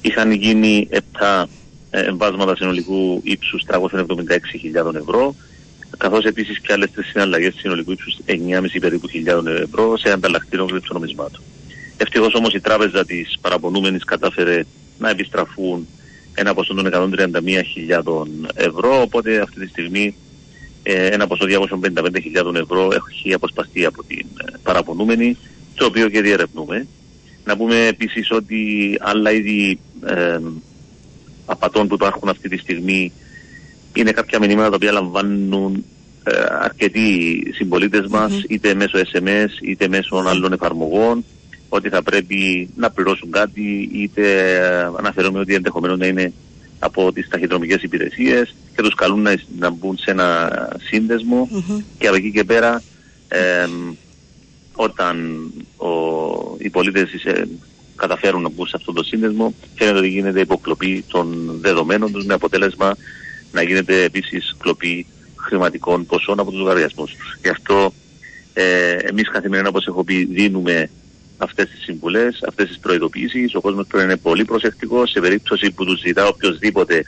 [0.02, 1.44] Είχαν γίνει 7
[1.90, 5.36] ε, εμβάσματα συνολικού ύψους 376.000 ευρώ,
[5.98, 8.36] καθώς επίσης και άλλες τρεις συναλλαγές συνολικού ύψους 9,5
[8.80, 11.42] περίπου χιλιάδων ευρώ σε ανταλλακτήριο κρυψονομισμάτων.
[11.98, 14.64] Ευτυχώς όμως η τράπεζα της παραπονούμενης κατάφερε
[15.00, 15.88] να επιστραφούν
[16.34, 18.26] ένα ποσό των 131.000
[18.56, 20.16] ευρώ, οπότε αυτή τη στιγμή
[20.84, 25.38] ε, ένα ποσό 255.000 ευρώ έχει αποσπαστεί από την ε, παραπονούμενη,
[25.76, 26.88] το οποίο και διερευνούμε.
[27.44, 30.40] Να πούμε επίσης ότι άλλα είδη ε,
[31.46, 33.12] απατών που υπάρχουν αυτή τη στιγμή
[33.94, 35.86] είναι κάποια μηνύματα τα οποία λαμβάνουν
[36.24, 36.32] ε,
[36.62, 41.26] αρκετοί συμπολίτες μας είτε μέσω SMS είτε μέσω άλλων εφαρμογών
[41.70, 46.34] ότι θα πρέπει να πληρώσουν κάτι είτε ε, αναφέρομαι ότι ενδεχομένως να είναι
[46.80, 50.50] από τις ταχυδρομικές υπηρεσίες και τους καλούν να, να μπουν σε ένα
[51.98, 52.82] και από εκεί και πέρα
[53.28, 53.68] ε,
[54.74, 55.42] όταν
[55.78, 55.88] ο,
[56.58, 57.10] οι πολίτες
[57.96, 62.34] καταφέρουν να μπουν σε αυτό το σύνδεσμο φαίνεται ότι γίνεται υποκλοπή των δεδομένων τους με
[62.34, 62.96] αποτέλεσμα
[63.52, 67.38] να γίνεται επίσης κλοπή χρηματικών ποσών από τους λογαριασμούς τους.
[67.42, 67.94] Γι' αυτό
[68.54, 70.90] ε, εμείς καθημερινά όπως έχω πει δίνουμε
[71.38, 73.56] αυτές τις συμβουλές, αυτές τις προειδοποιήσεις.
[73.56, 77.04] Ο κόσμος πρέπει να είναι πολύ προσεκτικός σε περίπτωση που τους ζητά οποιοδήποτε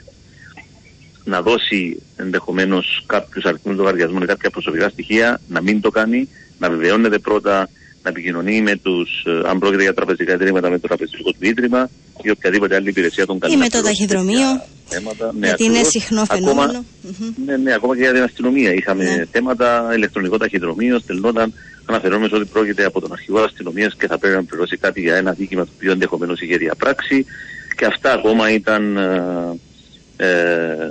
[1.24, 6.28] να δώσει ενδεχομένως κάποιους αριθμούς λογαριασμού ή κάποια προσωπικά στοιχεία, να μην το κάνει,
[6.58, 7.68] να βεβαιώνεται πρώτα
[8.04, 11.90] να επικοινωνεί με τους, ε, αν πρόκειται για τραπεζικά ιδρύματα, με το τραπεζικό του ίδρυμα
[12.22, 13.56] ή οποιαδήποτε άλλη υπηρεσία των καλών.
[13.56, 14.64] Ή με το ταχυδρομείο.
[14.86, 15.32] Θέματα.
[15.38, 16.62] Ναι, γιατί είναι συχνό φαινόμενο.
[16.62, 16.84] Ακόμα,
[17.46, 18.72] ναι, ναι, ακόμα και για την αστυνομία.
[18.72, 19.24] Είχαμε ναι.
[19.30, 21.52] θέματα, ηλεκτρονικό ταχυδρομείο, στελνόταν
[21.84, 25.32] αναφερόμενος ότι πρόκειται από τον αρχηγό αστυνομίας και θα πρέπει να πληρώσει κάτι για ένα
[25.32, 27.26] δίκημα το οποίο ενδεχομένως είχε διαπράξει.
[27.76, 30.90] Και αυτά ακόμα ήταν, ε, ε,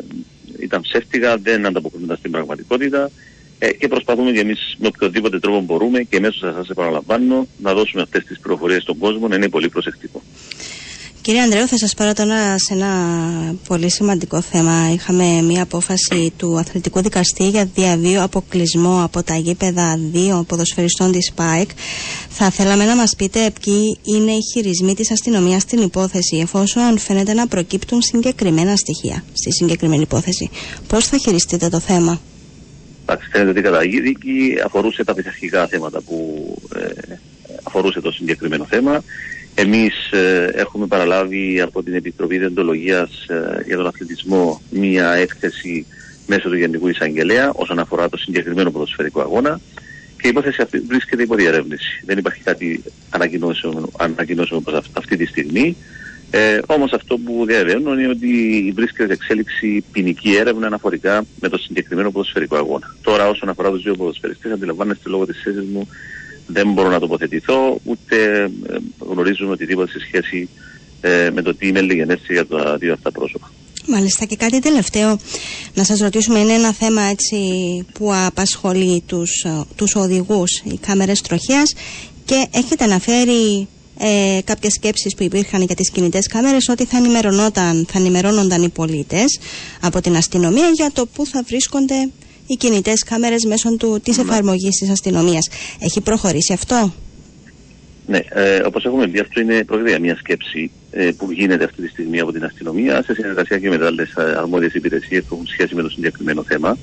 [0.59, 3.09] ήταν ψεύτικα, δεν ανταποκρίνονταν στην πραγματικότητα.
[3.65, 7.73] Ε, και προσπαθούμε και εμείς με οποιοδήποτε τρόπο μπορούμε και μέσω σε σας επαναλαμβάνω να
[7.73, 10.21] δώσουμε αυτές τις πληροφορίες στον κόσμο να είναι πολύ προσεκτικό.
[11.21, 12.91] Κύριε Ανδρέου, θα σας πάρω τώρα σε ένα
[13.67, 14.91] πολύ σημαντικό θέμα.
[14.93, 21.31] Είχαμε μία απόφαση του αθλητικού δικαστή για διαβίω αποκλεισμό από τα γήπεδα δύο ποδοσφαιριστών της
[21.35, 21.69] ΠΑΕΚ.
[22.29, 27.33] Θα θέλαμε να μας πείτε ποιοι είναι οι χειρισμοί της αστυνομίας στην υπόθεση, εφόσον φαίνεται
[27.33, 30.49] να προκύπτουν συγκεκριμένα στοιχεία στη συγκεκριμένη υπόθεση.
[30.87, 32.21] Πώς θα χειριστείτε το θέμα;
[33.05, 36.45] Εντάξει, φαίνεται ότι η καταγή δίκη αφορούσε τα πειθαρχικά θέματα που
[36.75, 37.15] ε,
[37.63, 39.03] αφορούσε το συγκεκριμένο θέμα.
[39.55, 45.85] Εμείς ε, έχουμε παραλάβει από την Επιτροπή Δεντολογίας ε, για τον αθλητισμό μία έκθεση
[46.27, 49.59] μέσω του Γενικού Εισαγγελέα όσον αφορά το συγκεκριμένο ποδοσφαιρικό αγώνα
[50.21, 52.01] και η υπόθεση αυτή βρίσκεται υπό διαρεύνηση.
[52.05, 55.77] Δεν υπάρχει κάτι ανακοινώσιμο αυτή τη στιγμή.
[56.35, 61.57] Ε, Όμως αυτό που διαβαίνω είναι ότι βρίσκεται σε εξέλιξη ποινική έρευνα αναφορικά με το
[61.57, 62.95] συγκεκριμένο ποδοσφαιρικό αγώνα.
[63.01, 65.87] Τώρα, όσον αφορά τους δύο ποδοσφαιριστές, αντιλαμβάνεστε λόγω της θέση μου
[66.47, 68.15] δεν μπορώ να τοποθετηθώ, ούτε
[68.67, 70.49] ε, γνωρίζουμε οτιδήποτε σε σχέση
[71.01, 73.51] ε, με το τι είναι λιγενέστη για τα δύο αυτά πρόσωπα.
[73.87, 75.17] Μάλιστα και κάτι τελευταίο
[75.73, 77.37] να σας ρωτήσουμε είναι ένα θέμα έτσι
[77.93, 81.73] που απασχολεί τους, ε, τους οδηγούς οι κάμερες τροχίας
[82.25, 83.67] και έχετε αναφέρει
[83.97, 86.99] ε, κάποιες σκέψεις που υπήρχαν για τις κινητές κάμερες ότι θα,
[87.87, 89.39] θα ενημερώνονταν οι πολίτες
[89.81, 92.09] από την αστυνομία για το πού θα βρίσκονται
[92.47, 93.69] οι κινητές κάμερες μέσω
[94.03, 95.49] της εφαρμογής της αστυνομίας.
[95.79, 96.93] Έχει προχωρήσει αυτό;
[98.07, 101.81] Ναι, ε, όπως έχουμε πει, αυτό είναι πρόκειται για μια σκέψη ε, που γίνεται αυτή
[101.81, 105.75] τη στιγμή από την αστυνομία σε συνεργασία και με άλλες αρμόδιες υπηρεσίες που έχουν σχέση
[105.75, 106.77] με το συγκεκριμένο θέμα.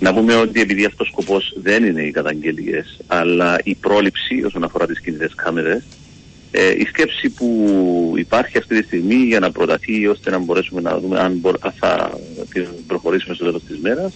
[0.00, 4.64] Να πούμε ότι επειδή αυτός ο σκοπός δεν είναι οι καταγγελίες, αλλά η πρόληψη όσον
[4.64, 5.82] αφορά τις κινητές κάμερες,
[6.58, 10.98] ε, η σκέψη που υπάρχει αυτή τη στιγμή για να προταθεί ώστε να μπορέσουμε να
[10.98, 11.42] δούμε αν
[11.78, 12.18] θα
[12.86, 14.12] προχωρήσουμε στο τέλος της μέρας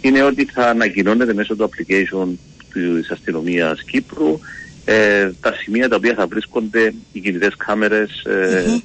[0.00, 2.28] είναι ότι θα ανακοινώνεται μέσω του application
[2.72, 4.38] της αστυνομίας Κύπρου
[4.84, 8.82] ε, τα σημεία τα οποία θα βρίσκονται οι κινητές κάμερες ε, mm-hmm.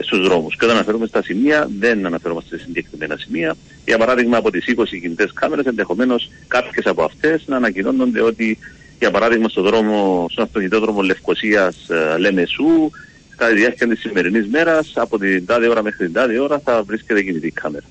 [0.00, 0.56] στους δρόμους.
[0.56, 3.56] Και όταν αναφέρουμε στα σημεία, δεν αναφερόμαστε σε συγκεκριμένα σημεία.
[3.84, 8.58] Για παράδειγμα, από τις 20 κινητές κάμερες, ενδεχομένως κάποιες από αυτές να ανακοινώνονται ότι,
[8.98, 12.90] για παράδειγμα, στο δρόμο, στον αυτοκινητόδρομο Λευκοσίας ε, Λέμεσου,
[13.36, 16.82] κατά τη διάρκεια της σημερινής μέρας, από την τάδε ώρα μέχρι την τάδε ώρα, θα
[16.82, 17.84] βρίσκεται κινητή κάμερα.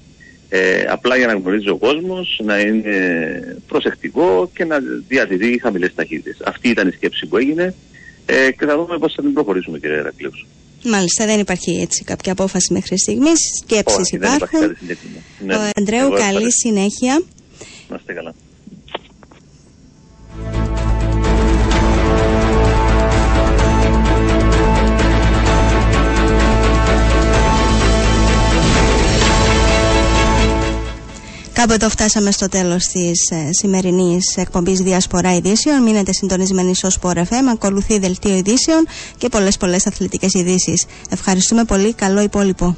[0.50, 4.78] Ε, απλά για να γνωρίζει ο κόσμος, να είναι προσεκτικό και να
[5.08, 6.38] διατηρεί χαμηλές ταχύτητες.
[6.46, 7.74] Αυτή ήταν η σκέψη που έγινε
[8.26, 10.32] ε, και θα δούμε πώς θα την προχωρήσουμε, κύριε Ερακλέου.
[10.84, 13.40] Μάλιστα, δεν υπάρχει έτσι κάποια απόφαση μέχρι στιγμής.
[13.64, 14.60] Σκέψεις υπάρχουν.
[14.60, 15.08] Δεν υπάρχει
[15.46, 15.56] ναι.
[15.56, 17.24] Ο Αντρέου, καλή συνέχεια.
[17.90, 18.34] Να είστε καλά.
[31.56, 35.84] Κάπου εδώ φτάσαμε στο τέλος της ε, σημερινής εκπομπής Διασπορά Ειδήσεων.
[35.84, 38.88] Μείνετε συντονισμένοι στο Sport FM, ακολουθεί δελτίο ειδήσεων
[39.18, 40.86] και πολλές πολλές αθλητικές ειδήσεις.
[41.10, 41.94] Ευχαριστούμε πολύ.
[41.94, 42.76] Καλό υπόλοιπο.